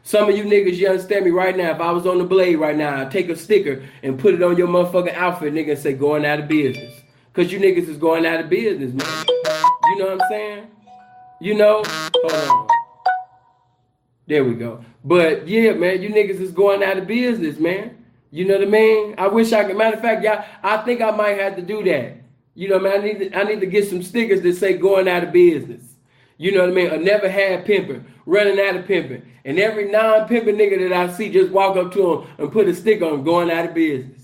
[0.03, 1.73] Some of you niggas, you understand me right now.
[1.73, 4.43] If I was on the blade right now, I'd take a sticker and put it
[4.43, 7.03] on your motherfucking outfit, nigga, and say going out of business.
[7.33, 9.25] Cause you niggas is going out of business, man.
[9.85, 10.67] You know what I'm saying?
[11.41, 11.85] You know?
[14.27, 14.85] There we go.
[15.05, 18.05] But yeah, man, you niggas is going out of business, man.
[18.31, 19.15] You know what I mean?
[19.19, 19.77] I wish I could.
[19.77, 22.20] Matter of fact, y'all, I think I might have to do that.
[22.61, 25.09] You know, what I need to, I need to get some stickers that say going
[25.09, 25.81] out of business.
[26.37, 26.91] You know what I mean?
[26.91, 29.23] I never had pimping, running out of pimping.
[29.47, 32.75] And every non-pimping nigga that I see just walk up to him and put a
[32.75, 34.21] sticker on going out of business.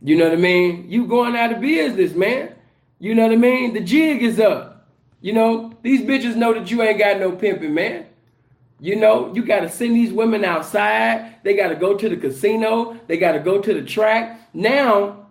[0.00, 0.90] You know what I mean?
[0.90, 2.54] You going out of business, man.
[2.98, 3.74] You know what I mean?
[3.74, 4.88] The jig is up.
[5.20, 8.06] You know, these bitches know that you ain't got no pimping, man.
[8.80, 11.44] You know, you got to send these women outside.
[11.44, 12.98] They got to go to the casino.
[13.06, 14.48] They got to go to the track.
[14.54, 15.26] Now,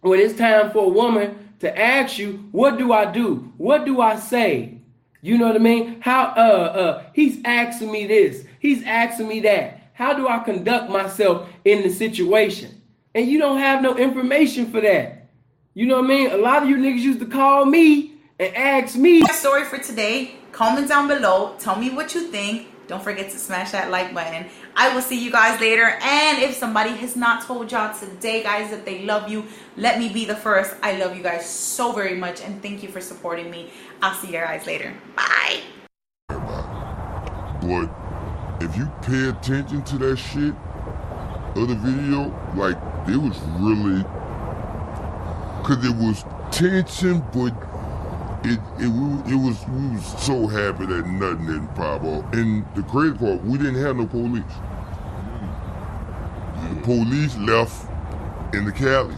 [0.00, 3.52] when it's time for a woman to ask you, what do I do?
[3.56, 4.78] What do I say?
[5.20, 6.00] You know what I mean?
[6.00, 8.44] How uh uh he's asking me this.
[8.60, 9.90] He's asking me that.
[9.94, 12.80] How do I conduct myself in the situation?
[13.14, 15.30] And you don't have no information for that.
[15.72, 16.30] You know what I mean?
[16.30, 19.20] A lot of you niggas used to call me and ask me.
[19.20, 20.36] My story for today.
[20.52, 21.56] Comment down below.
[21.58, 22.68] Tell me what you think.
[22.86, 24.46] Don't forget to smash that like button.
[24.76, 25.98] I will see you guys later.
[26.02, 29.44] And if somebody has not told y'all today, guys, that they love you,
[29.76, 30.74] let me be the first.
[30.82, 32.42] I love you guys so very much.
[32.42, 33.70] And thank you for supporting me.
[34.02, 34.92] I'll see you guys later.
[35.16, 35.62] Bye.
[36.28, 37.88] But
[38.60, 40.54] if you pay attention to that shit
[41.56, 42.76] of the video, like
[43.08, 44.02] it was really,
[45.64, 47.52] cause it was tension, but
[48.44, 52.32] it it, it was we was so happy that nothing didn't pop off.
[52.32, 54.44] And the crazy part, we didn't have no police.
[56.74, 57.86] The police left
[58.54, 59.16] in the Cali.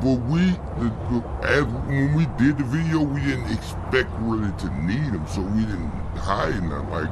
[0.00, 0.38] But we,
[0.78, 5.26] the, the, as, when we did the video, we didn't expect really to need them,
[5.26, 6.90] so we didn't hide nothing.
[6.90, 7.10] Like,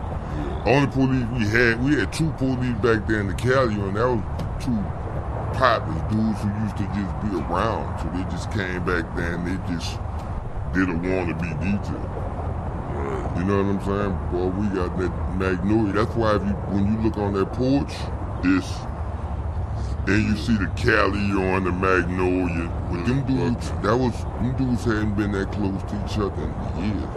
[0.67, 4.07] only police we had, we had two police back there in the Cali, and that
[4.07, 4.23] was
[4.65, 4.79] two
[5.59, 7.99] partners, dudes who used to just be around.
[7.99, 9.99] So they just came back there and they just
[10.77, 12.11] didn't want to be detailed.
[13.37, 14.15] You know what I'm saying?
[14.33, 15.93] Boy, we got that magnolia.
[15.93, 17.93] That's why if you, when you look on that porch,
[18.45, 18.69] it's
[20.07, 22.69] and you see the Cali on the Magnolia.
[22.91, 26.53] But them dudes, that was them dudes hadn't been that close to each other in
[26.85, 27.11] years.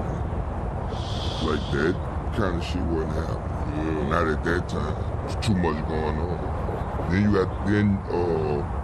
[1.43, 1.95] Like that
[2.35, 4.09] kind of shit wasn't happening.
[4.09, 4.95] Not at that time.
[5.27, 7.11] There's too much going on.
[7.11, 8.78] Then you got then uh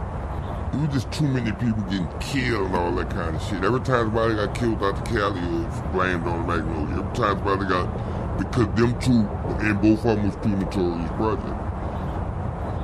[0.76, 3.64] it was just too many people getting killed and all that kind of shit.
[3.64, 7.00] Every time somebody got killed the Cali, was blamed on Magnolia.
[7.00, 9.24] Every time somebody got because them two
[9.64, 11.46] and both of them was two notorious brothers.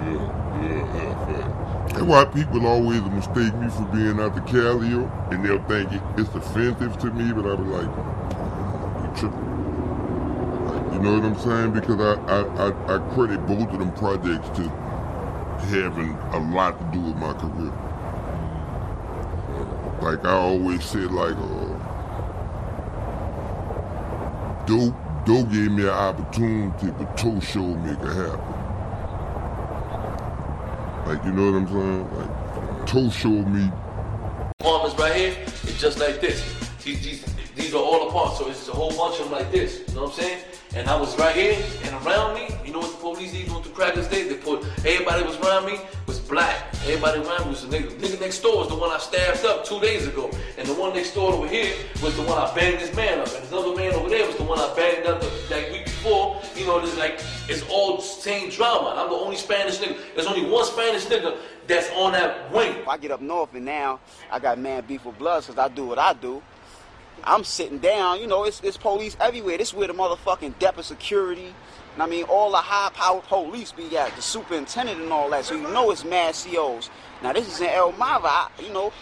[0.02, 0.24] Yeah,
[0.64, 1.88] yeah, yeah.
[1.90, 6.02] That's why people always mistake me for being out the Calio, and they'll think it,
[6.18, 7.92] it's offensive to me, but I'll be like,
[9.04, 9.52] you tripping.
[10.94, 11.74] You know what I'm saying?
[11.74, 14.91] Because I, I, I, I credit both of them projects to
[15.64, 17.72] having a lot to do with my career.
[20.02, 21.78] Like I always said, like, uh,
[24.66, 24.96] Doe,
[25.26, 28.56] Doe gave me an opportunity, but Toe showed me it could happen.
[31.08, 32.18] Like, you know what I'm saying?
[32.18, 33.72] Like, Toe showed me
[34.62, 36.44] Apartments right here, it's just like this.
[36.84, 39.82] These, these, these are all apart, so it's a whole bunch of them like this.
[39.88, 40.44] You know what I'm saying?
[40.76, 43.64] And I was right here, and around me, you know what the police did with
[43.64, 44.30] the crackers did?
[44.30, 46.74] They put, everybody was around me was black.
[46.84, 47.92] Everybody around me was a nigga.
[48.00, 50.30] Nigga next door was the one I stabbed up two days ago.
[50.58, 53.28] And the one next door over here was the one I banged this man up.
[53.28, 55.86] And this other man over there was the one I banged up the like week
[55.86, 56.42] before.
[56.56, 58.96] You know, it's like, it's all same drama.
[58.98, 59.98] I'm the only Spanish nigga.
[60.16, 61.38] There's only one Spanish nigga
[61.68, 62.76] that's on that wing.
[62.88, 64.00] I get up north and now
[64.32, 66.42] I got man beef with bloods because I do what I do.
[67.24, 69.58] I'm sitting down, you know, it's, it's police everywhere.
[69.58, 71.54] This where the motherfucking of security,
[71.98, 75.46] I mean, all the high-powered police be at, the superintendent and all that.
[75.46, 76.90] So you know it's mad COs.
[77.22, 78.94] Now this is in El I, you know,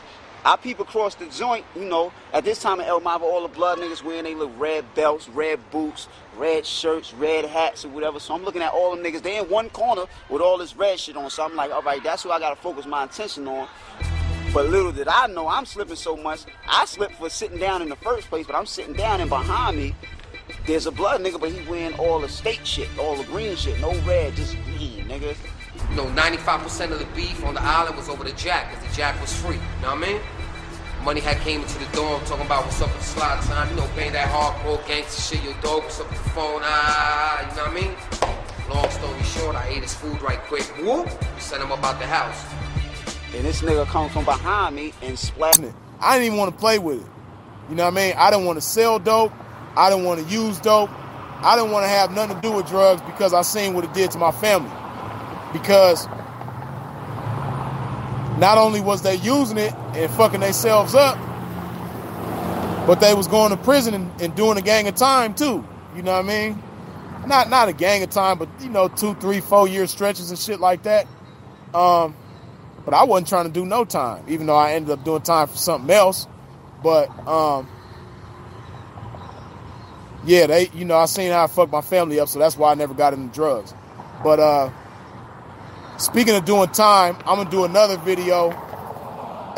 [0.44, 3.78] I peep across the joint, you know, at this time in El all the blood
[3.78, 8.20] niggas wearing they little red belts, red boots, red shirts, red hats, or whatever.
[8.20, 9.22] So I'm looking at all them niggas.
[9.22, 11.30] They in one corner with all this red shit on.
[11.30, 13.68] So I'm like, all right, that's who I gotta focus my attention on.
[14.54, 16.42] But little did I know, I'm slipping so much.
[16.68, 19.78] I slipped for sitting down in the first place, but I'm sitting down and behind
[19.78, 19.94] me,
[20.70, 23.80] there's a blood nigga, but he wearing all the state shit, all the green shit,
[23.82, 25.36] no red, just green, nigga.
[25.90, 28.96] You know, 95% of the beef on the island was over the jack, because the
[28.96, 29.56] jack was free.
[29.56, 30.22] You know what I mean?
[31.04, 33.78] Money had came into the dorm talking about what's up with the slot time, you
[33.78, 37.56] know, paying that hardcore gangster shit, your dog, what's up with the phone, ah, you
[37.56, 38.70] know what I mean?
[38.70, 40.66] Long story short, I ate his food right quick.
[40.78, 41.08] Whoop!
[41.08, 42.46] We sent him about the house.
[43.34, 45.72] And this nigga come from behind me and splat me.
[46.00, 47.08] I didn't even want to play with it.
[47.70, 48.14] You know what I mean?
[48.18, 49.32] I didn't want to sell dope.
[49.80, 50.90] I didn't want to use dope.
[51.42, 53.94] I didn't want to have nothing to do with drugs because I seen what it
[53.94, 54.70] did to my family.
[55.54, 56.06] Because
[58.38, 61.18] not only was they using it and fucking themselves up,
[62.88, 65.66] but they was going to prison and, and doing a gang of time too.
[65.96, 66.62] You know what I mean?
[67.26, 70.38] Not not a gang of time, but you know, two, three, four year stretches and
[70.38, 71.08] shit like that.
[71.74, 72.16] Um,
[72.84, 75.48] but I wasn't trying to do no time, even though I ended up doing time
[75.48, 76.28] for something else.
[76.84, 77.70] But um,
[80.26, 82.72] yeah, they, you know, I seen how I fucked my family up, so that's why
[82.72, 83.74] I never got into drugs.
[84.24, 84.70] But uh,
[85.98, 88.52] speaking of doing time, I'm gonna do another video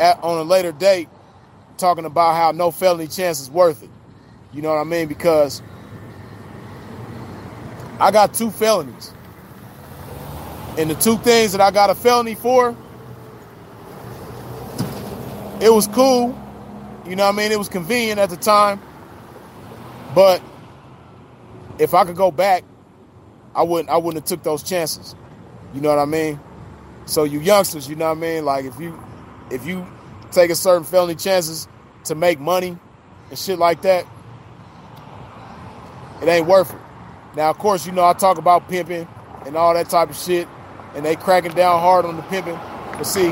[0.00, 1.08] at, on a later date
[1.78, 3.90] talking about how no felony chance is worth it.
[4.52, 5.08] You know what I mean?
[5.08, 5.62] Because
[7.98, 9.12] I got two felonies.
[10.78, 12.76] And the two things that I got a felony for,
[15.60, 16.38] it was cool.
[17.06, 17.52] You know what I mean?
[17.52, 18.80] It was convenient at the time.
[20.14, 20.42] But
[21.82, 22.62] if I could go back,
[23.56, 25.16] I wouldn't I wouldn't have took those chances.
[25.74, 26.38] You know what I mean?
[27.06, 28.44] So you youngsters, you know what I mean?
[28.44, 28.98] Like if you
[29.50, 29.84] if you
[30.30, 31.66] take a certain felony chances
[32.04, 32.78] to make money
[33.30, 34.06] and shit like that,
[36.22, 36.78] it ain't worth it.
[37.34, 39.08] Now, of course, you know I talk about pimping
[39.44, 40.46] and all that type of shit,
[40.94, 42.58] and they cracking down hard on the pimping.
[42.92, 43.30] But see,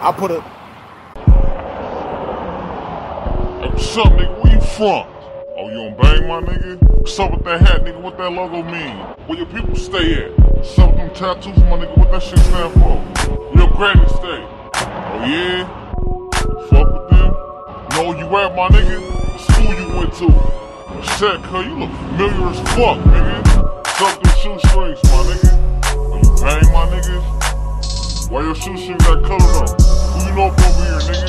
[0.00, 0.42] I put a
[3.78, 4.42] nigga?
[4.42, 5.17] Where you from?
[5.68, 6.80] Oh, you on bang, my nigga?
[6.98, 8.00] What's up with that hat, nigga?
[8.00, 8.96] What that logo mean?
[9.26, 10.38] Where your people stay at?
[10.56, 11.98] What's up with them tattoos, my nigga?
[11.98, 12.96] What that shit stand for?
[12.96, 14.40] Where your granny stay?
[14.48, 15.68] Oh, yeah?
[16.72, 17.32] Fuck with them?
[17.92, 18.96] Know you at, my nigga?
[19.12, 20.28] What school you went to?
[21.18, 23.36] Shit, cuz you look familiar as fuck, nigga.
[24.00, 25.52] Up them shoestrings, my nigga?
[25.84, 28.30] Are you bang, my niggas?
[28.30, 29.68] Why your shoestrings that color though?
[30.16, 31.28] Who you know from over here, nigga?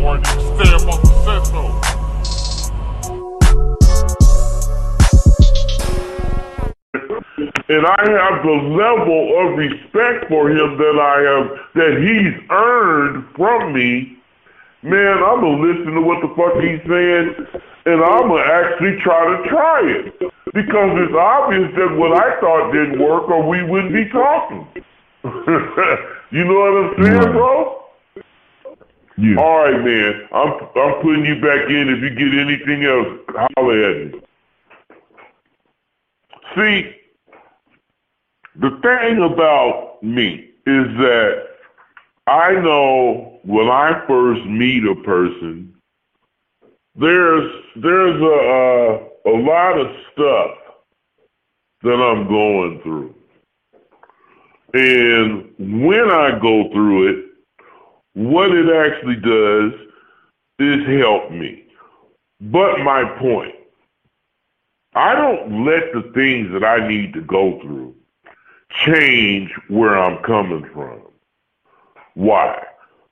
[0.00, 0.24] Or you
[0.64, 2.05] stay up off the set though?
[7.68, 13.24] And I have the level of respect for him that I have that he's earned
[13.34, 14.16] from me,
[14.82, 19.36] man, I'm gonna listen to what the fuck he's saying, and I'm gonna actually try
[19.36, 20.18] to try it
[20.54, 24.66] because it's obvious that what I thought didn't work, or we wouldn't be talking.
[26.30, 27.82] you know what I'm saying, bro?
[29.18, 29.36] Yeah.
[29.40, 30.28] All right, man.
[30.30, 31.88] I'm I'm putting you back in.
[31.88, 33.08] If you get anything else,
[33.56, 34.20] holler at me.
[36.54, 36.95] See,
[38.58, 41.46] the thing about me is that
[42.26, 45.74] I know when I first meet a person,
[46.94, 50.50] there's there's a a, a lot of stuff
[51.82, 53.14] that I'm going through,
[54.72, 55.52] and
[55.82, 57.24] when I go through it,
[58.14, 59.72] what it actually does
[60.58, 61.64] is help me.
[62.40, 63.54] But my point,
[64.94, 67.94] I don't let the things that I need to go through
[68.70, 71.02] change where I'm coming from.
[72.14, 72.62] Why?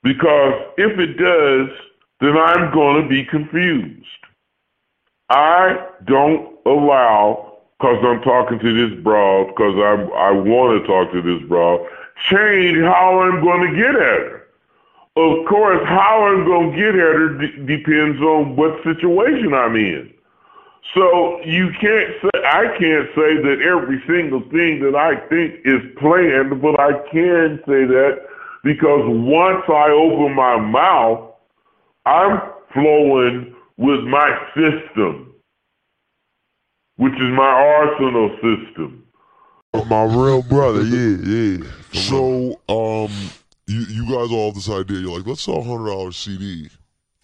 [0.02, 1.68] Because if it does,
[2.20, 4.06] then I'm going to be confused.
[5.30, 11.12] I don't allow, because I'm talking to this broad, because I I want to talk
[11.12, 11.86] to this broad,
[12.30, 14.40] change how I'm going to get at her.
[15.16, 19.76] Of course, how I'm going to get at her d- depends on what situation I'm
[19.76, 20.13] in.
[20.92, 25.80] So you can't say I can't say that every single thing that I think is
[25.98, 28.26] planned, but I can say that
[28.62, 31.30] because once I open my mouth,
[32.06, 32.40] I'm
[32.72, 35.34] flowing with my system,
[36.96, 39.06] which is my arsenal system.
[39.88, 41.66] My real brother, yeah, yeah.
[41.92, 43.10] So, um,
[43.66, 44.98] you you guys all have this idea.
[44.98, 46.68] You're like, let's sell a hundred dollar CD.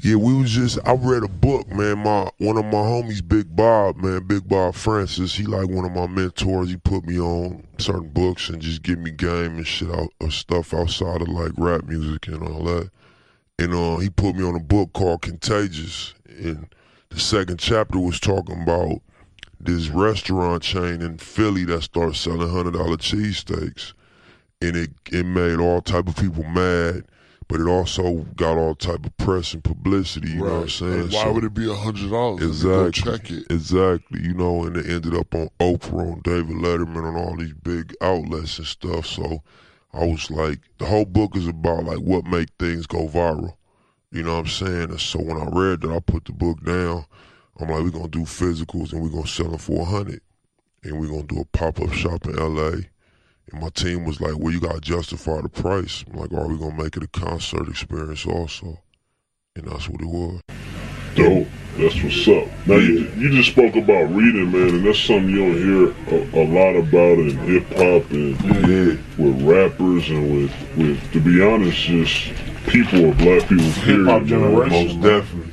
[0.03, 0.79] Yeah, we was just.
[0.87, 1.99] I read a book, man.
[1.99, 5.35] My one of my homies, Big Bob, man, Big Bob Francis.
[5.35, 6.71] He like one of my mentors.
[6.71, 10.33] He put me on certain books and just give me game and shit out of
[10.35, 12.91] stuff outside of like rap music and all that.
[13.59, 16.15] and uh, he put me on a book called Contagious.
[16.29, 16.75] And
[17.11, 19.01] the second chapter was talking about
[19.61, 23.93] this restaurant chain in Philly that started selling hundred dollar cheesesteaks,
[24.63, 27.05] and it it made all type of people mad,
[27.51, 30.31] but it also got all type of press and publicity.
[30.31, 31.11] You know what I'm saying?
[31.11, 32.47] Like, why would it be a hundred dollars?
[32.47, 32.71] Exactly.
[32.71, 33.47] Go check it.
[33.51, 34.21] Exactly.
[34.23, 37.93] You know, and it ended up on Oprah, on David Letterman, on all these big
[38.01, 39.05] outlets and stuff.
[39.05, 39.43] So
[39.93, 43.57] I was like, the whole book is about like what make things go viral.
[44.13, 44.91] You know what I'm saying?
[44.91, 47.05] And so when I read that, I put the book down.
[47.59, 50.21] I'm like, we're gonna do physicals and we're gonna sell them for a hundred,
[50.85, 52.91] and we're gonna do a pop up shop in L.A.
[53.53, 56.05] And my team was like, well, you gotta justify the price.
[56.11, 58.79] I'm like, are we gonna make it a concert experience also?
[59.57, 60.41] And that's what it was.
[61.15, 61.49] Dope.
[61.77, 62.47] That's what's up.
[62.67, 66.43] Now you, you just spoke about reading, man, and that's something you don't hear a,
[66.43, 68.37] a lot about in hip hop and
[69.19, 72.33] with rappers and with with to be honest, just
[72.67, 73.71] people of black people.
[73.83, 75.50] Period, Hip-hop generation, Most definitely.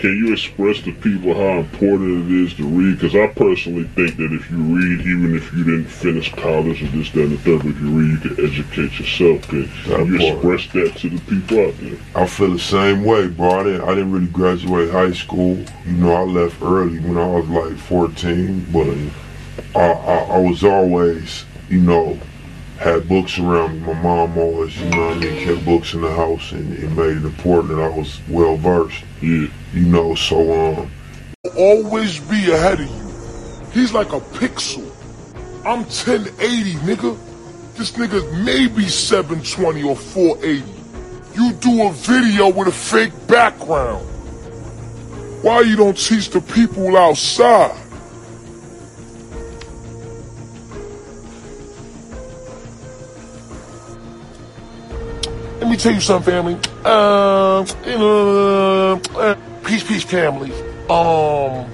[0.00, 2.98] Can you express to people how important it is to read?
[2.98, 6.86] Because I personally think that if you read, even if you didn't finish college or
[6.86, 9.42] this, that, and the third, if you read, you can educate yourself.
[9.48, 11.98] Can you express that to the people out there?
[12.14, 13.60] I feel the same way, bro.
[13.60, 15.58] I didn't, I didn't really graduate high school.
[15.84, 20.38] You know, I left early when I was like 14, but uh, I, I, I
[20.38, 22.18] was always, you know,
[22.80, 23.92] had books around me.
[23.92, 26.90] My mom always, you know what I mean, kept books in the house and it
[26.92, 29.04] made it important that I was well versed.
[29.20, 29.48] Yeah.
[29.74, 30.90] You know, so, um,
[31.56, 33.70] always be ahead of you.
[33.72, 34.86] He's like a pixel.
[35.66, 37.76] I'm 1080, nigga.
[37.76, 40.64] This nigga maybe 720 or 480.
[41.34, 44.06] You do a video with a fake background.
[45.42, 47.76] Why you don't teach the people outside?
[55.70, 56.54] Me tell you something, family.
[56.84, 60.52] Um, you know, uh, peace, peace, family.
[60.90, 61.70] Um,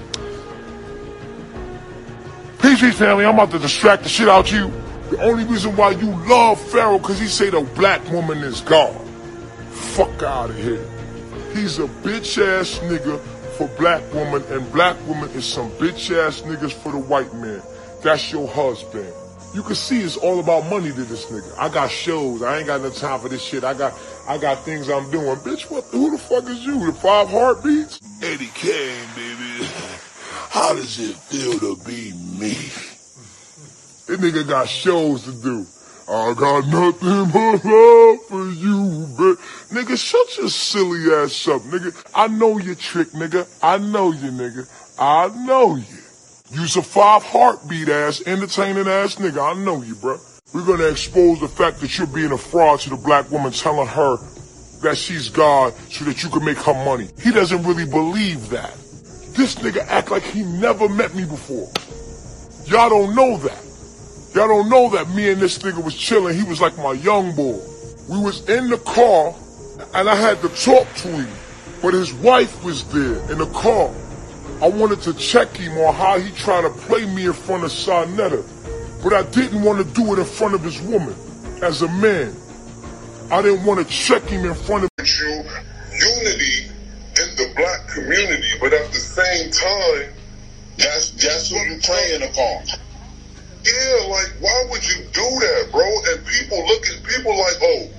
[2.60, 3.24] peace, peace, family.
[3.24, 4.70] I'm about to distract the shit out of you.
[5.10, 8.94] The only reason why you love Pharaoh because he say the black woman is God.
[9.70, 10.86] Fuck out of here.
[11.54, 13.18] He's a bitch ass nigga
[13.56, 17.62] for black woman, and black woman is some bitch ass niggas for the white man.
[18.02, 19.12] That's your husband.
[19.54, 21.54] You can see it's all about money to this nigga.
[21.56, 22.42] I got shows.
[22.42, 23.64] I ain't got no time for this shit.
[23.64, 23.94] I got
[24.28, 25.36] I got things I'm doing.
[25.36, 26.86] Bitch, what who the fuck is you?
[26.86, 28.00] The five heartbeats?
[28.22, 29.66] Eddie King, baby.
[30.50, 32.52] How does it feel to be me?
[34.06, 35.66] This nigga got shows to do.
[36.08, 39.38] I got nothing but love for you, but
[39.74, 41.92] nigga, shut your silly ass up, nigga.
[42.14, 43.48] I know your trick, nigga.
[43.60, 44.68] I know you, nigga.
[44.98, 45.95] I know you.
[46.52, 49.56] You's a five heartbeat ass, entertaining ass nigga.
[49.56, 50.20] I know you, bruh.
[50.54, 53.88] We're gonna expose the fact that you're being a fraud to the black woman, telling
[53.88, 54.16] her
[54.82, 57.08] that she's God so that you can make her money.
[57.20, 58.72] He doesn't really believe that.
[59.36, 61.68] This nigga act like he never met me before.
[62.66, 63.62] Y'all don't know that.
[64.34, 66.36] Y'all don't know that me and this nigga was chilling.
[66.36, 67.58] He was like my young boy.
[68.08, 69.34] We was in the car
[69.94, 71.28] and I had to talk to him,
[71.82, 73.90] but his wife was there in the car.
[74.62, 77.70] I wanted to check him on how he trying to play me in front of
[77.70, 78.40] Sarnetta,
[79.02, 81.14] but I didn't want to do it in front of his woman.
[81.62, 82.34] As a man,
[83.30, 85.44] I didn't want to check him in front of you
[85.92, 86.72] unity
[87.20, 90.16] in the black community, but at the same time,
[90.78, 92.64] that's that's who you're playing upon.
[93.60, 95.84] Yeah, like why would you do that, bro?
[95.84, 97.90] And people look at people like, oh,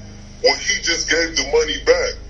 [0.44, 2.27] well, he just gave the money back.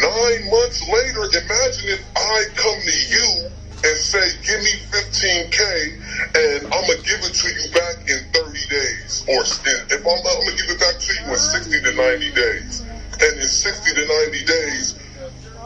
[0.00, 3.50] Nine months later, imagine if I come to you
[3.84, 5.60] and say, give me 15K
[6.36, 9.24] and I'm going to give it to you back in 30 days.
[9.28, 12.32] Or if I'm, I'm going to give it back to you in 60 to 90
[12.32, 12.80] days.
[13.20, 14.98] And in 60 to 90 days,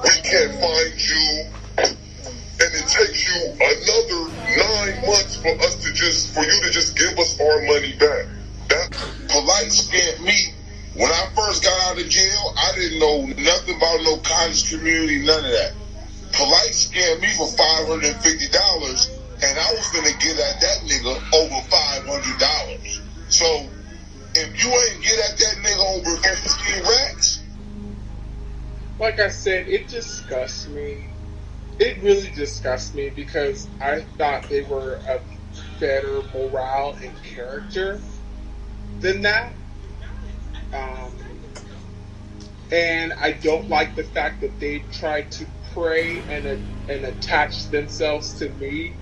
[0.03, 1.55] we can't find you
[2.65, 6.97] and it takes you another nine months for us to just, for you to just
[6.97, 8.27] give us our money back.
[8.69, 8.91] That
[9.29, 10.54] polite scared me.
[10.95, 15.27] When I first got out of jail, I didn't know nothing about no college community,
[15.27, 15.73] none of that.
[16.33, 19.11] Polite scared me for five hundred and fifty dollars,
[19.43, 23.01] and I was gonna get at that nigga over five hundred dollars.
[23.29, 23.69] So
[24.37, 27.43] if you ain't get at that nigga over fifteen racks,
[29.01, 31.09] like I said, it disgusts me.
[31.81, 35.19] It really disgusts me because I thought they were a
[35.81, 38.01] better morale and character
[39.01, 39.55] than that.
[40.75, 41.15] Um,
[42.73, 46.47] and I don't like the fact that they try to prey and
[46.89, 48.97] and attach themselves to me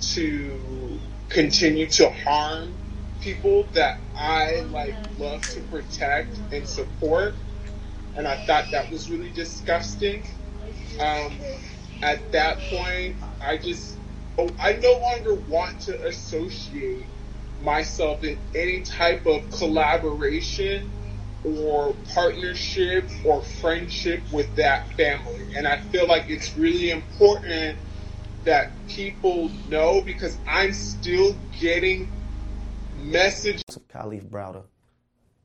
[0.00, 2.76] to continue to harm
[3.20, 7.36] people that I like love to protect and support.
[8.16, 10.24] and I thought that was really disgusting.
[11.00, 11.40] Um,
[12.02, 13.98] at that point, I just,
[14.38, 17.11] oh, I no longer want to associate
[17.62, 20.90] myself in any type of collaboration
[21.44, 25.54] or partnership or friendship with that family.
[25.56, 27.78] And I feel like it's really important
[28.44, 32.10] that people know because I'm still getting
[32.98, 33.62] messages.
[33.74, 34.64] of Kalief Browder.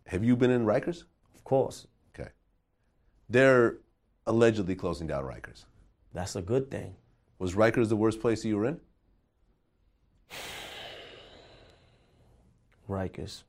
[0.07, 1.03] Have you been in Rikers?
[1.35, 1.87] Of course.
[2.17, 2.29] Okay.
[3.29, 3.77] They're
[4.25, 5.65] allegedly closing down Rikers.
[6.13, 6.95] That's a good thing.
[7.39, 8.79] Was Rikers the worst place you were in?
[12.89, 13.43] Rikers.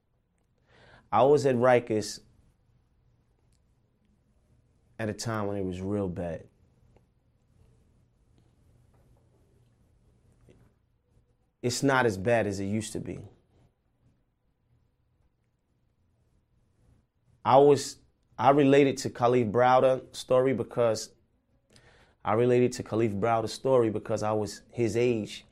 [1.10, 2.20] I was at Rikers
[4.98, 6.44] at a time when it was real bad.
[11.62, 13.18] It's not as bad as it used to be.
[17.44, 17.96] I was
[18.38, 21.10] I related to Kalief Browder story because
[22.24, 25.44] I related to Kalief Browder's story because I was his age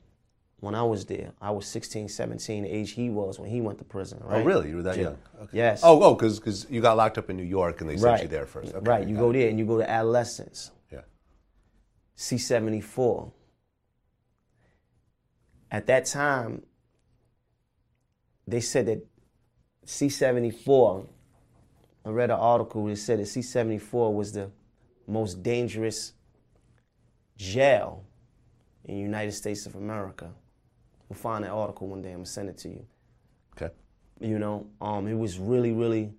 [0.67, 1.33] when I was there.
[1.41, 4.21] I was 16, 17, the age he was when he went to prison.
[4.25, 4.43] Oh, right?
[4.43, 4.69] Oh, really?
[4.69, 5.03] You were that Yeah.
[5.03, 5.19] young?
[5.43, 5.57] Okay.
[5.57, 5.81] Yes.
[5.85, 8.23] Oh, oh, because you got locked up in New York and they sent right.
[8.23, 8.75] you there first.
[8.75, 9.07] Okay, right.
[9.07, 9.35] You go it.
[9.35, 10.73] there and you go to adolescence.
[10.91, 11.03] Yeah.
[12.17, 13.31] C74.
[15.71, 16.63] At that time,
[18.49, 19.07] they said that
[19.87, 21.07] C74,
[22.05, 24.51] I read an article that said that C74 was the
[25.07, 26.13] most dangerous
[27.37, 28.05] jail
[28.85, 30.33] in the United States of America.
[31.09, 32.11] We'll find that article one day.
[32.11, 32.87] I'm gonna send it to you.
[33.57, 33.73] Okay.
[34.21, 36.13] You know, um, it was really, really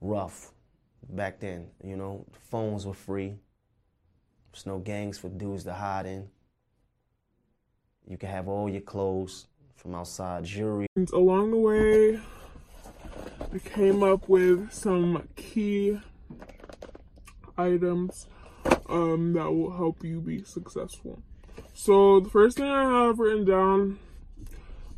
[0.00, 0.52] rough
[1.10, 1.68] back then.
[1.82, 3.36] You know, phones were free.
[4.52, 6.28] There's no gangs for dudes to hide in.
[8.06, 9.46] You can have all your clothes
[9.76, 10.86] from outside, jewelry.
[10.96, 12.20] And along the way,
[13.52, 15.98] I came up with some key
[17.56, 18.26] items
[18.88, 21.22] um, that will help you be successful.
[21.72, 23.98] So the first thing I have written down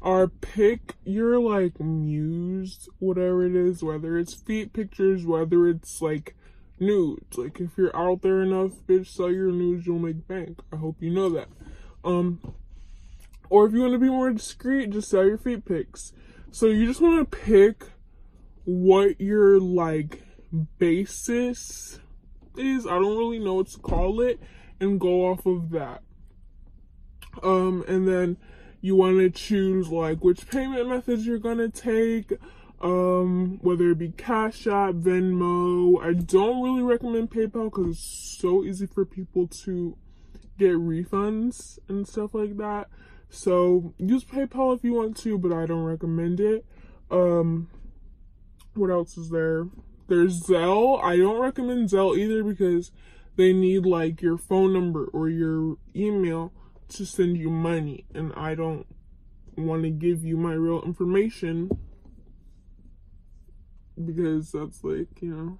[0.03, 6.37] are pick your like muse, whatever it is, whether it's feet pictures, whether it's like
[6.79, 7.37] nudes.
[7.37, 10.61] Like if you're out there enough, bitch, sell your nudes, you'll make bank.
[10.73, 11.49] I hope you know that.
[12.05, 12.41] Um,
[13.49, 16.13] or if you want to be more discreet, just sell your feet pics.
[16.51, 17.85] So you just want to pick
[18.65, 20.23] what your like
[20.79, 22.01] basis
[22.57, 22.87] is.
[22.87, 24.41] I don't really know what to call it,
[24.81, 26.03] and go off of that.
[27.43, 28.37] Um, and then
[28.81, 32.33] you want to choose like which payment methods you're gonna take.
[32.81, 36.03] Um, whether it be Cash App, Venmo.
[36.03, 39.97] I don't really recommend PayPal because it's so easy for people to
[40.59, 42.89] get refunds and stuff like that.
[43.29, 46.65] So use PayPal if you want to, but I don't recommend it.
[47.11, 47.69] Um,
[48.75, 49.69] what else is there?
[50.09, 51.03] There's Zelle.
[51.03, 52.93] I don't recommend Zelle either because
[53.37, 56.53] they need like your phone number or your email
[56.89, 58.87] to send you money, and I don't
[59.57, 61.71] want to give you my real information
[64.05, 65.59] because that's like, you know,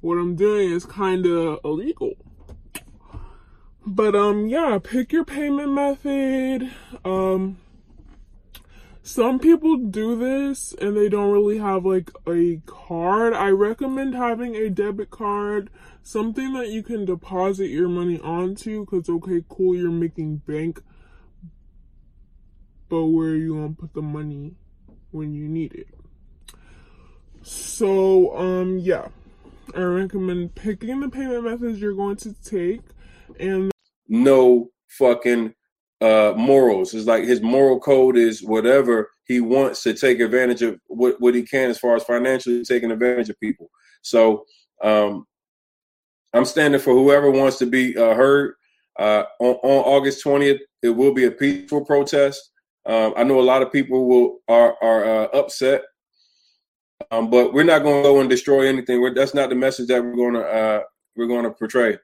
[0.00, 2.12] what I'm doing is kind of illegal.
[3.86, 6.70] But um yeah, pick your payment method.
[7.04, 7.58] Um
[9.02, 13.34] some people do this and they don't really have like a card.
[13.34, 15.68] I recommend having a debit card,
[16.04, 20.80] something that you can deposit your money onto cuz okay, cool, you're making bank.
[22.88, 24.54] But where are you to put the money
[25.10, 25.88] when you need it?
[27.42, 29.08] So, um yeah.
[29.74, 32.82] I recommend picking the payment methods you're going to take
[33.40, 33.72] and
[34.06, 35.54] no fucking
[36.02, 36.92] uh morals.
[36.92, 41.34] It's like his moral code is whatever he wants to take advantage of what, what
[41.34, 43.70] he can as far as financially taking advantage of people.
[44.02, 44.44] So
[44.82, 45.24] um
[46.34, 48.54] I'm standing for whoever wants to be uh, heard.
[48.98, 52.50] Uh, on, on August 20th, it will be a peaceful protest.
[52.86, 55.82] Um, I know a lot of people will are are uh, upset,
[57.10, 59.00] um, but we're not going to go and destroy anything.
[59.00, 60.80] We're, that's not the message that we're going to uh,
[61.16, 61.98] we're going to portray.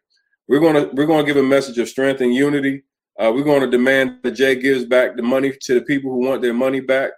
[0.49, 2.83] We're going to we're going to give a message of strength and unity.
[3.19, 6.27] Uh, we're going to demand that Jay gives back the money to the people who
[6.27, 7.11] want their money back.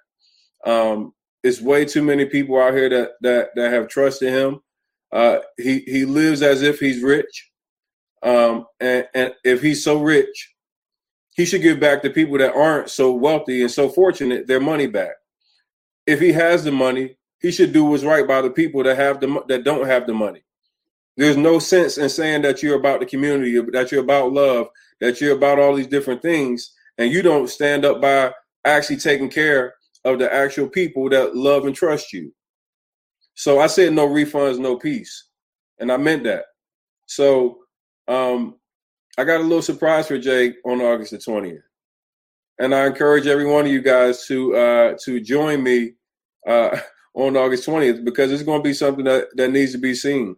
[0.66, 1.12] Um,
[1.44, 4.60] it's way too many people out here that that that have trusted him.
[5.12, 7.50] Uh, he he lives as if he's rich,
[8.22, 10.54] um, and and if he's so rich,
[11.34, 14.86] he should give back to people that aren't so wealthy and so fortunate their money
[14.86, 15.12] back.
[16.06, 19.20] If he has the money, he should do what's right by the people that have
[19.20, 20.44] the that don't have the money.
[21.16, 24.68] There's no sense in saying that you're about the community, that you're about love,
[25.00, 28.32] that you're about all these different things, and you don't stand up by
[28.64, 29.74] actually taking care
[30.04, 32.32] of the actual people that love and trust you.
[33.34, 35.28] So I said no refunds, no peace,
[35.78, 36.44] and I meant that.
[37.06, 37.58] So
[38.08, 38.56] um,
[39.18, 41.62] I got a little surprise for Jake on August the twentieth,
[42.58, 45.92] and I encourage every one of you guys to uh, to join me
[46.46, 46.78] uh,
[47.14, 50.36] on August twentieth because it's going to be something that, that needs to be seen.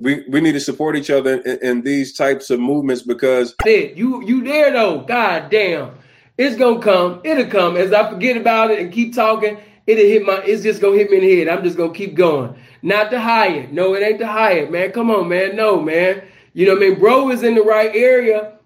[0.00, 4.22] We we need to support each other in, in these types of movements because you
[4.24, 5.00] you there though?
[5.00, 5.92] God damn,
[6.38, 7.20] it's gonna come.
[7.24, 7.76] It'll come.
[7.76, 10.42] As I forget about it and keep talking, it'll hit my.
[10.44, 11.48] It's just gonna hit me in the head.
[11.48, 12.56] I'm just gonna keep going.
[12.82, 13.72] Not the Hyatt.
[13.72, 14.92] No, it ain't the Hyatt, man.
[14.92, 15.56] Come on, man.
[15.56, 16.22] No, man.
[16.52, 16.98] You know what I mean?
[16.98, 18.58] Bro is in the right area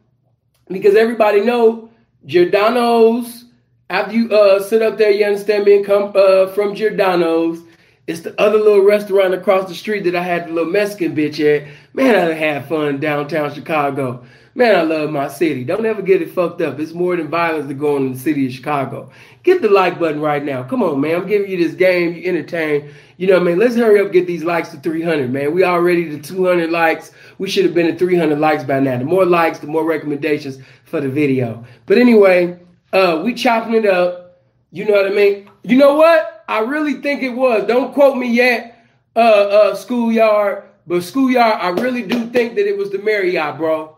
[0.68, 1.90] because everybody know
[2.24, 3.44] Giordano's.
[3.88, 7.62] After you uh sit up there, you understand me, and come uh from Giordano's.
[8.06, 11.40] It's the other little restaurant across the street that I had the little Mexican bitch
[11.40, 11.68] at.
[11.92, 14.24] Man, I had fun downtown Chicago.
[14.56, 15.64] Man, I love my city.
[15.64, 16.80] Don't ever get it fucked up.
[16.80, 19.10] It's more than violence to go on in the city of Chicago.
[19.42, 20.62] Get the like button right now.
[20.62, 21.14] Come on, man.
[21.14, 22.14] I'm giving you this game.
[22.14, 22.88] You entertain.
[23.18, 23.58] You know what I mean?
[23.58, 25.52] Let's hurry up get these likes to 300, man.
[25.52, 27.12] We already to 200 likes.
[27.36, 28.96] We should have been at 300 likes by now.
[28.96, 31.62] The more likes, the more recommendations for the video.
[31.84, 32.58] But anyway,
[32.94, 34.40] uh, we chopping it up.
[34.72, 35.50] You know what I mean?
[35.64, 36.44] You know what?
[36.48, 37.66] I really think it was.
[37.66, 40.64] Don't quote me yet, uh, uh, schoolyard.
[40.86, 43.95] But schoolyard, I really do think that it was the Marriott, bro.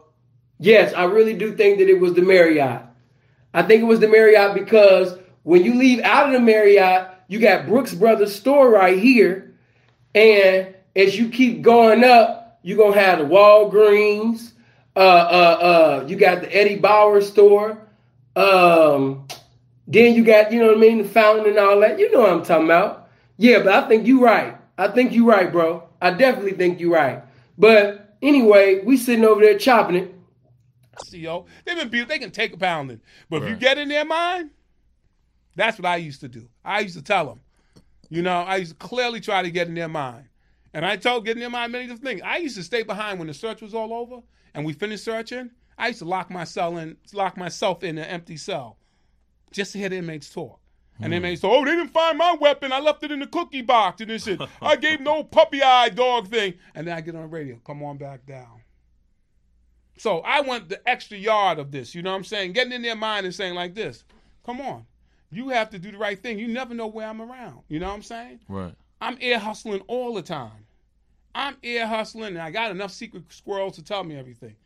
[0.59, 2.83] Yes, I really do think that it was the Marriott.
[3.55, 7.39] I think it was the Marriott because when you leave out of the Marriott, you
[7.39, 9.55] got Brooks Brothers store right here.
[10.15, 14.53] And as you keep going up, you're gonna have the Walgreens,
[14.97, 15.03] uh, uh,
[16.03, 17.79] uh, you got the Eddie Bauer store.
[18.35, 19.27] Um,
[19.87, 21.99] then you got, you know what I mean, the fountain and all that.
[21.99, 23.09] You know what I'm talking about.
[23.37, 24.57] Yeah, but I think you're right.
[24.77, 25.89] I think you're right, bro.
[26.03, 27.23] I definitely think you're right.
[27.57, 30.18] But anyway, we sitting over there chopping it.
[31.65, 32.09] They've been beat.
[32.09, 33.01] They can take a pounding,
[33.31, 34.51] but if you get in their mind,
[35.55, 36.49] that's what I used to do.
[36.65, 37.41] I used to tell them,
[38.09, 40.27] you know, I used to clearly try to get in their mind,
[40.73, 42.23] and I told get in their mind many different things.
[42.25, 44.23] I used to stay behind when the search was all over
[44.55, 45.51] and we finished searching.
[45.77, 48.77] I used to lock myself in, lock myself in an empty cell,
[49.53, 50.61] just to hear the inmates talk.
[51.01, 51.35] And they hmm.
[51.37, 52.73] say, "Oh, they didn't find my weapon.
[52.73, 55.91] I left it in the cookie box." And this shit, I gave no puppy eye
[55.91, 56.55] dog thing.
[56.75, 58.63] And then I get on the radio, "Come on back down."
[59.99, 61.95] So I want the extra yard of this.
[61.95, 62.53] You know what I'm saying?
[62.53, 64.05] Getting in their mind and saying like this,
[64.45, 64.87] "Come on,
[65.31, 66.39] you have to do the right thing.
[66.39, 68.41] You never know where I'm around." You know what I'm saying?
[68.49, 68.75] Right.
[69.01, 70.67] I'm air hustling all the time.
[71.35, 74.57] I'm air hustling, and I got enough secret squirrels to tell me everything.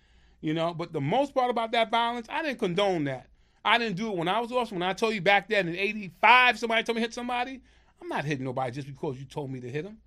[0.41, 3.29] You know, but the most part about that violence, I didn't condone that.
[3.65, 4.81] I didn't do it when I was awesome.
[4.81, 7.61] When I told you back then in '85, somebody told me to hit somebody.
[8.01, 9.99] I'm not hitting nobody just because you told me to hit them.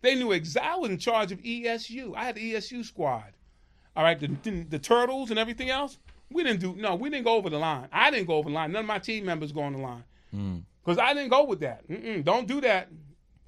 [0.00, 0.70] They knew exactly.
[0.70, 2.16] I was in charge of ESU.
[2.16, 3.35] I had the ESU squad.
[3.96, 5.98] All right, the, the, the turtles and everything else.
[6.30, 6.94] We didn't do no.
[6.96, 7.88] We didn't go over the line.
[7.92, 8.72] I didn't go over the line.
[8.72, 10.04] None of my team members go on the line
[10.34, 10.62] Mm.
[10.84, 11.88] because I didn't go with that.
[11.88, 12.88] Mm-mm, don't do that.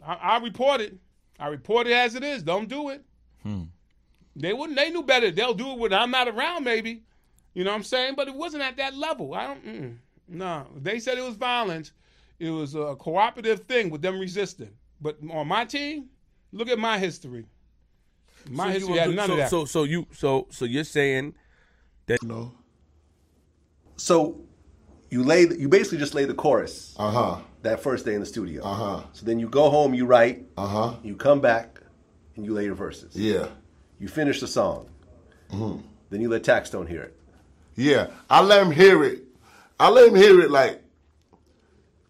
[0.07, 0.97] I, I report it.
[1.41, 2.43] I report it as it is.
[2.43, 3.05] Don't do it.
[3.43, 3.65] Hmm.
[4.37, 4.79] They wouldn't.
[4.79, 5.31] They knew better.
[5.33, 7.03] They'll do it when I'm not around, maybe.
[7.55, 8.15] You know what I'm saying?
[8.16, 9.35] But it wasn't at that level.
[9.35, 9.66] I don't.
[9.66, 9.97] Mm-mm.
[10.29, 11.93] No, they said it was violence.
[12.39, 14.70] It was a cooperative thing with them resisting.
[15.01, 16.07] But on my team,
[16.53, 17.45] look at my history.
[18.51, 19.51] My So history had none so, of that.
[19.51, 21.35] So, so you, so, so you're saying
[22.07, 22.53] that no.
[23.97, 24.41] So
[25.11, 26.95] you lay, you basically just lay the chorus.
[26.99, 27.37] Uh huh.
[27.62, 28.62] That first day in the studio.
[28.65, 29.03] Uh huh.
[29.12, 30.47] So then you go home, you write.
[30.57, 30.95] Uh huh.
[31.03, 31.81] You come back,
[32.37, 33.16] and you lay your verses.
[33.16, 33.49] Yeah.
[33.99, 34.89] You finish the song.
[35.51, 35.83] Mhm.
[36.11, 37.16] Then you let Taxstone hear it.
[37.75, 39.23] Yeah, I let him hear it.
[39.79, 40.83] I let him hear it like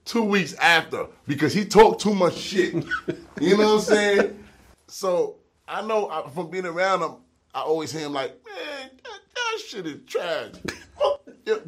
[0.05, 2.73] two weeks after because he talked too much shit.
[3.41, 4.45] you know what I'm saying?
[4.91, 5.37] So
[5.69, 7.17] I know I, from being around him,
[7.55, 10.53] I always hear him like, man, that, that shit is trash.
[11.01, 11.21] Oh,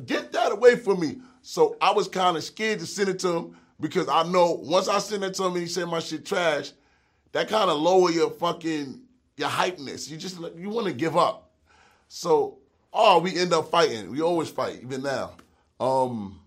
[0.07, 1.19] Get that away from me.
[1.43, 4.89] So I was kind of scared to send it to him because I know once
[4.89, 6.73] I send it to him and he said my shit trash,
[7.31, 9.01] that kind of lower your fucking
[9.37, 10.11] your hypeness.
[10.11, 11.53] You just like- you want to give up.
[12.09, 12.59] So,
[12.93, 14.11] oh, we end up fighting.
[14.11, 15.33] We always fight, even now.
[15.79, 16.41] Um,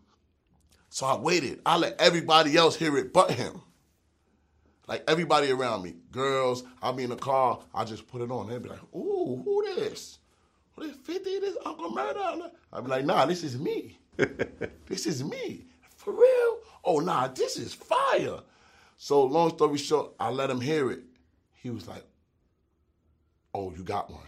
[0.90, 1.62] so I waited.
[1.66, 3.62] I let everybody else hear it but him.
[4.88, 6.64] Like everybody around me, girls.
[6.81, 7.60] I'll be in the car.
[7.73, 8.47] I just put it on.
[8.47, 10.19] They'd be like, "Ooh, who this?
[10.76, 11.39] Who this Fifty?
[11.39, 13.97] This Uncle Murder?" I'd be like, "Nah, this is me.
[14.18, 15.65] this is me
[15.95, 16.57] for real.
[16.84, 18.39] Oh, nah, this is fire."
[18.97, 21.01] So long story short, I let him hear it.
[21.55, 22.03] He was like,
[23.53, 24.22] "Oh, you got one."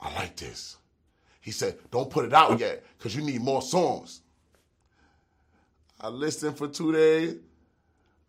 [0.00, 0.76] I like this.
[1.40, 4.20] He said, don't put it out yet because you need more songs.
[6.00, 7.36] I listened for two days.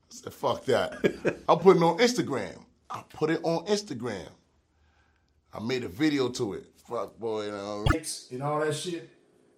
[0.09, 1.43] I said, fuck that.
[1.49, 2.63] I'm putting it on Instagram.
[2.89, 4.29] I put it on Instagram.
[5.53, 6.65] I made a video to it.
[6.87, 7.85] Fuck boy, you know.
[8.31, 9.09] and all that shit,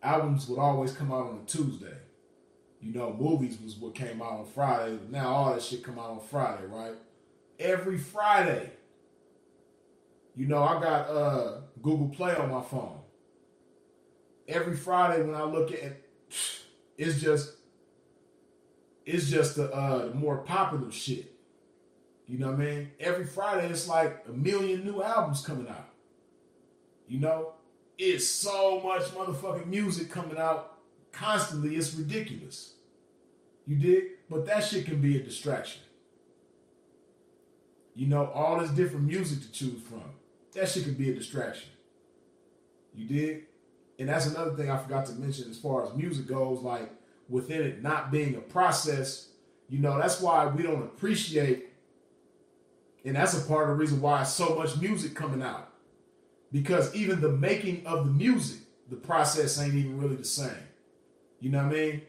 [0.02, 1.94] albums would always come out on a Tuesday.
[2.82, 4.98] You know, movies was what came out on Friday.
[5.10, 6.94] Now all that shit come out on Friday, right?
[7.60, 8.72] Every Friday.
[10.36, 13.00] You know, I got uh Google Play on my phone.
[14.48, 16.06] Every Friday when I look at it,
[16.98, 17.59] it's just
[19.10, 21.34] it's just the uh the more popular shit.
[22.28, 22.92] You know what I mean?
[23.00, 25.90] Every Friday it's like a million new albums coming out.
[27.08, 27.54] You know?
[27.98, 30.78] It's so much motherfucking music coming out
[31.12, 32.74] constantly, it's ridiculous.
[33.66, 34.04] You dig?
[34.30, 35.82] But that shit can be a distraction.
[37.96, 40.04] You know, all this different music to choose from.
[40.54, 41.70] That shit can be a distraction.
[42.96, 43.44] You dig?
[43.98, 46.90] And that's another thing I forgot to mention as far as music goes, like
[47.30, 49.30] within it not being a process,
[49.70, 51.68] you know, that's why we don't appreciate,
[53.06, 55.72] and that's a part of the reason why so much music coming out.
[56.52, 60.50] Because even the making of the music, the process ain't even really the same.
[61.40, 62.02] You know what I mean?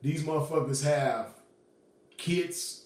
[0.00, 1.34] These motherfuckers have
[2.16, 2.84] kits.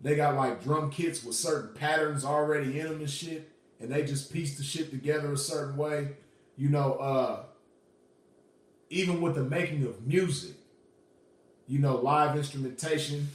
[0.00, 3.50] They got like drum kits with certain patterns already in them and shit.
[3.80, 6.16] And they just piece the shit together a certain way.
[6.56, 7.42] You know, uh,
[8.90, 10.56] even with the making of music,
[11.66, 13.28] you know, live instrumentation,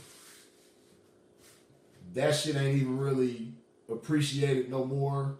[2.14, 3.54] that shit ain't even really
[3.90, 5.36] appreciated no more.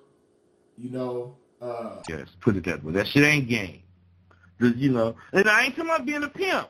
[0.78, 2.94] You know, uh, Yes, put it that way.
[2.94, 3.82] That shit ain't game.
[4.60, 6.70] You know, and I ain't talking about being a pimp.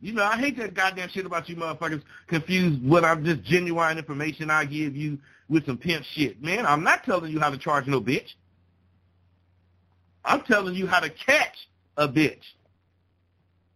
[0.00, 3.98] You know, I hate that goddamn shit about you motherfuckers confuse what I'm just genuine
[3.98, 5.18] information I give you
[5.48, 6.42] with some pimp shit.
[6.42, 8.34] Man, I'm not telling you how to charge no bitch.
[10.24, 11.68] I'm telling you how to catch
[11.98, 12.42] a bitch.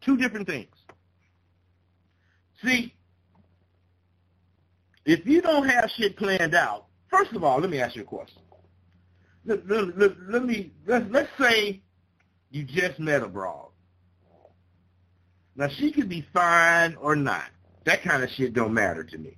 [0.01, 0.75] Two different things.
[2.65, 2.95] See,
[5.05, 8.07] if you don't have shit planned out, first of all, let me ask you a
[8.07, 8.41] question.
[9.45, 11.83] Let, let- let- let me let's, let's say
[12.51, 13.69] you just met a broad.
[15.57, 17.51] Now she could be fine or not.
[17.85, 19.37] That kind of shit don't matter to me.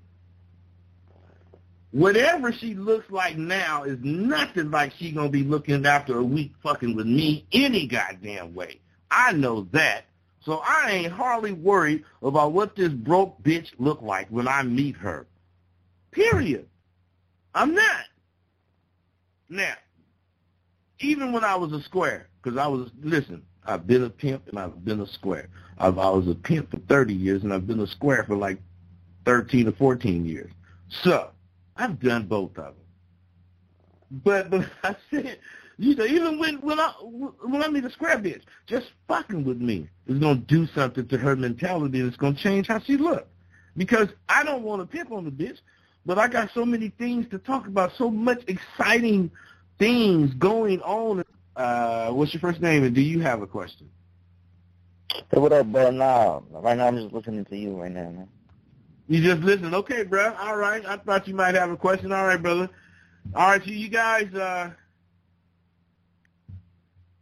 [1.94, 6.52] Whatever she looks like now is nothing like she gonna be looking after a week
[6.60, 8.80] fucking with me any goddamn way.
[9.12, 10.06] I know that.
[10.44, 14.96] So I ain't hardly worried about what this broke bitch look like when I meet
[14.96, 15.28] her.
[16.10, 16.66] Period.
[17.54, 18.06] I'm not.
[19.48, 19.74] Now,
[20.98, 24.58] even when I was a square, because I was, listen, I've been a pimp and
[24.58, 25.48] I've been a square.
[25.78, 28.58] I've, I was a pimp for 30 years and I've been a square for like
[29.26, 30.50] 13 or 14 years.
[30.88, 31.30] So,
[31.76, 32.74] I've done both of them.
[34.10, 35.38] But, but I said,
[35.76, 39.60] you know, even when when I when I meet a square bitch, just fucking with
[39.60, 43.26] me is gonna do something to her mentality it's gonna change how she look.
[43.76, 45.59] Because I don't want to pimp on the bitch,
[46.06, 49.32] but I got so many things to talk about, so much exciting
[49.80, 51.24] things going on.
[51.56, 53.90] Uh, what's your first name and do you have a question?
[55.09, 55.90] Hey, what up, bro?
[55.90, 58.28] Nah, right now I'm just listening to you right now, man.
[59.06, 60.35] You just listen, okay, bro.
[60.35, 62.10] All right, I thought you might have a question.
[62.12, 62.70] All right, brother.
[63.35, 64.32] All right, so you guys.
[64.35, 64.70] Uh,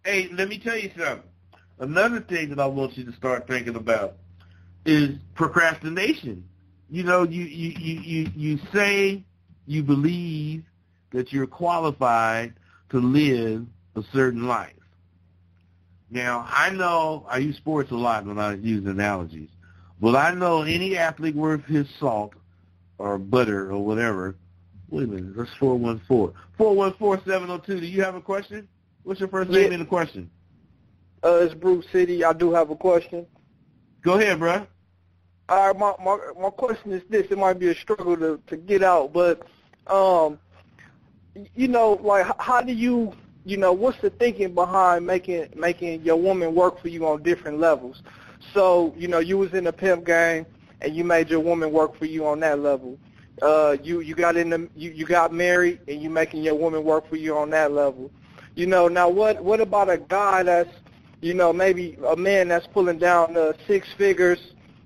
[0.05, 1.29] hey, let me tell you something.
[1.79, 4.15] Another thing that I want you to start thinking about
[4.85, 6.49] is procrastination.
[6.89, 9.25] You know, you you you you, you say
[9.67, 10.65] you believe
[11.11, 12.55] that you're qualified
[12.91, 14.73] to live a certain life.
[16.11, 19.49] Now, I know I use sports a lot when I use analogies.
[20.03, 22.33] Well, I know any athlete worth his salt
[22.99, 24.35] or butter or whatever.
[24.91, 26.35] Wait a minute, that's 414.
[26.59, 28.67] 414-702, do you have a question?
[29.05, 30.29] What's your first name and the question?
[31.23, 32.25] Uh, it's Bruce City.
[32.25, 33.25] I do have a question.
[34.03, 34.67] Go ahead, bro.
[35.49, 37.29] All right, my, my my question is this.
[37.31, 39.43] It might be a struggle to to get out, but
[39.87, 40.39] um,
[41.55, 43.13] you know, like how do you,
[43.45, 47.61] you know, what's the thinking behind making making your woman work for you on different
[47.61, 48.03] levels?
[48.55, 50.47] So, you know, you was in the pimp game
[50.81, 52.99] and you made your woman work for you on that level.
[53.41, 56.85] Uh, you you got in the you, you got married and you making your woman
[56.85, 58.11] work for you on that level.
[58.55, 60.69] You know, now what what about a guy that's
[61.23, 64.41] you know, maybe a man that's pulling down uh, six figures,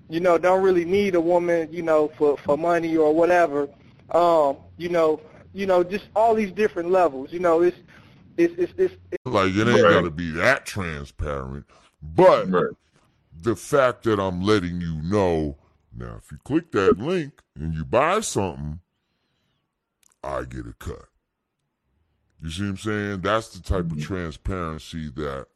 [0.09, 3.69] you know, don't really need a woman, you know, for for money or whatever.
[4.11, 5.21] Um, you know,
[5.55, 7.33] you know, just all these different levels.
[7.33, 7.77] You know, it's
[8.37, 11.65] it's it's, it's, it's Like it ain't gotta be that transparent.
[12.03, 12.49] But
[13.43, 15.59] the fact that I'm letting you know
[15.99, 18.81] now, if you click that link and you buy something,
[20.23, 21.07] I get a cut.
[22.43, 23.21] You see what I'm saying?
[23.23, 24.01] That's the type of mm-hmm.
[24.01, 25.47] transparency that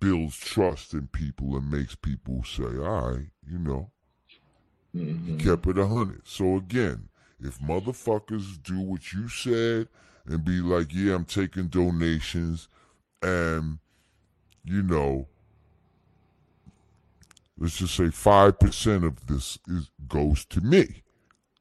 [0.00, 3.92] builds trust in people and makes people say, all right, you know,
[4.92, 5.38] you mm-hmm.
[5.38, 6.26] kept it a hundred.
[6.26, 7.08] So again,
[7.38, 9.88] if motherfuckers do what you said
[10.26, 12.68] and be like, yeah, I'm taking donations
[13.22, 13.78] and,
[14.64, 15.28] you know,
[17.58, 21.02] let's just say five percent of this is goes to me.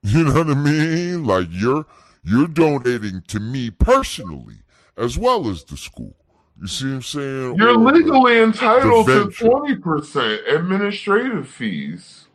[0.07, 1.25] You know what I mean?
[1.25, 1.85] Like you're
[2.23, 4.57] you're donating to me personally
[4.97, 6.15] as well as the school.
[6.61, 7.55] You see what I'm saying?
[7.55, 12.27] You're Or legally entitled to twenty percent administrative fees.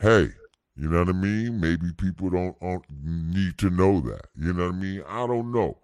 [0.00, 0.30] hey,
[0.76, 1.60] you know what I mean?
[1.60, 4.26] Maybe people don't, don't need to know that.
[4.36, 5.02] You know what I mean?
[5.08, 5.78] I don't know.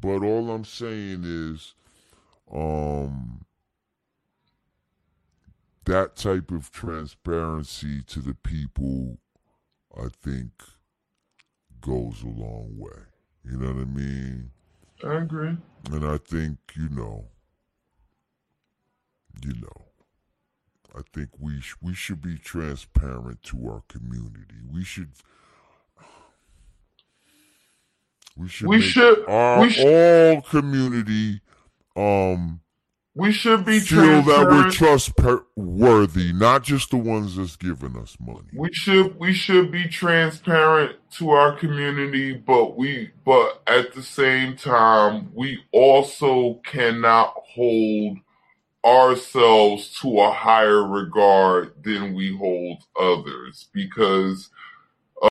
[0.00, 1.74] But all I'm saying is,
[2.52, 3.44] um,
[5.84, 9.18] that type of transparency to the people,
[9.96, 10.50] I think,
[11.80, 13.02] goes a long way.
[13.44, 14.50] You know what I mean?
[15.04, 15.56] I agree.
[15.90, 17.26] And I think, you know,
[19.44, 19.86] you know,
[20.96, 24.54] I think we sh- we should be transparent to our community.
[24.72, 25.10] We should
[28.36, 31.40] we should We should- our we all community
[31.96, 32.60] um
[33.16, 38.48] We should be feel that we're trustworthy, not just the ones that's giving us money.
[38.52, 44.56] we should we should be transparent to our community but we but at the same
[44.56, 48.18] time we also cannot hold
[48.84, 54.50] ourselves to a higher regard than we hold others because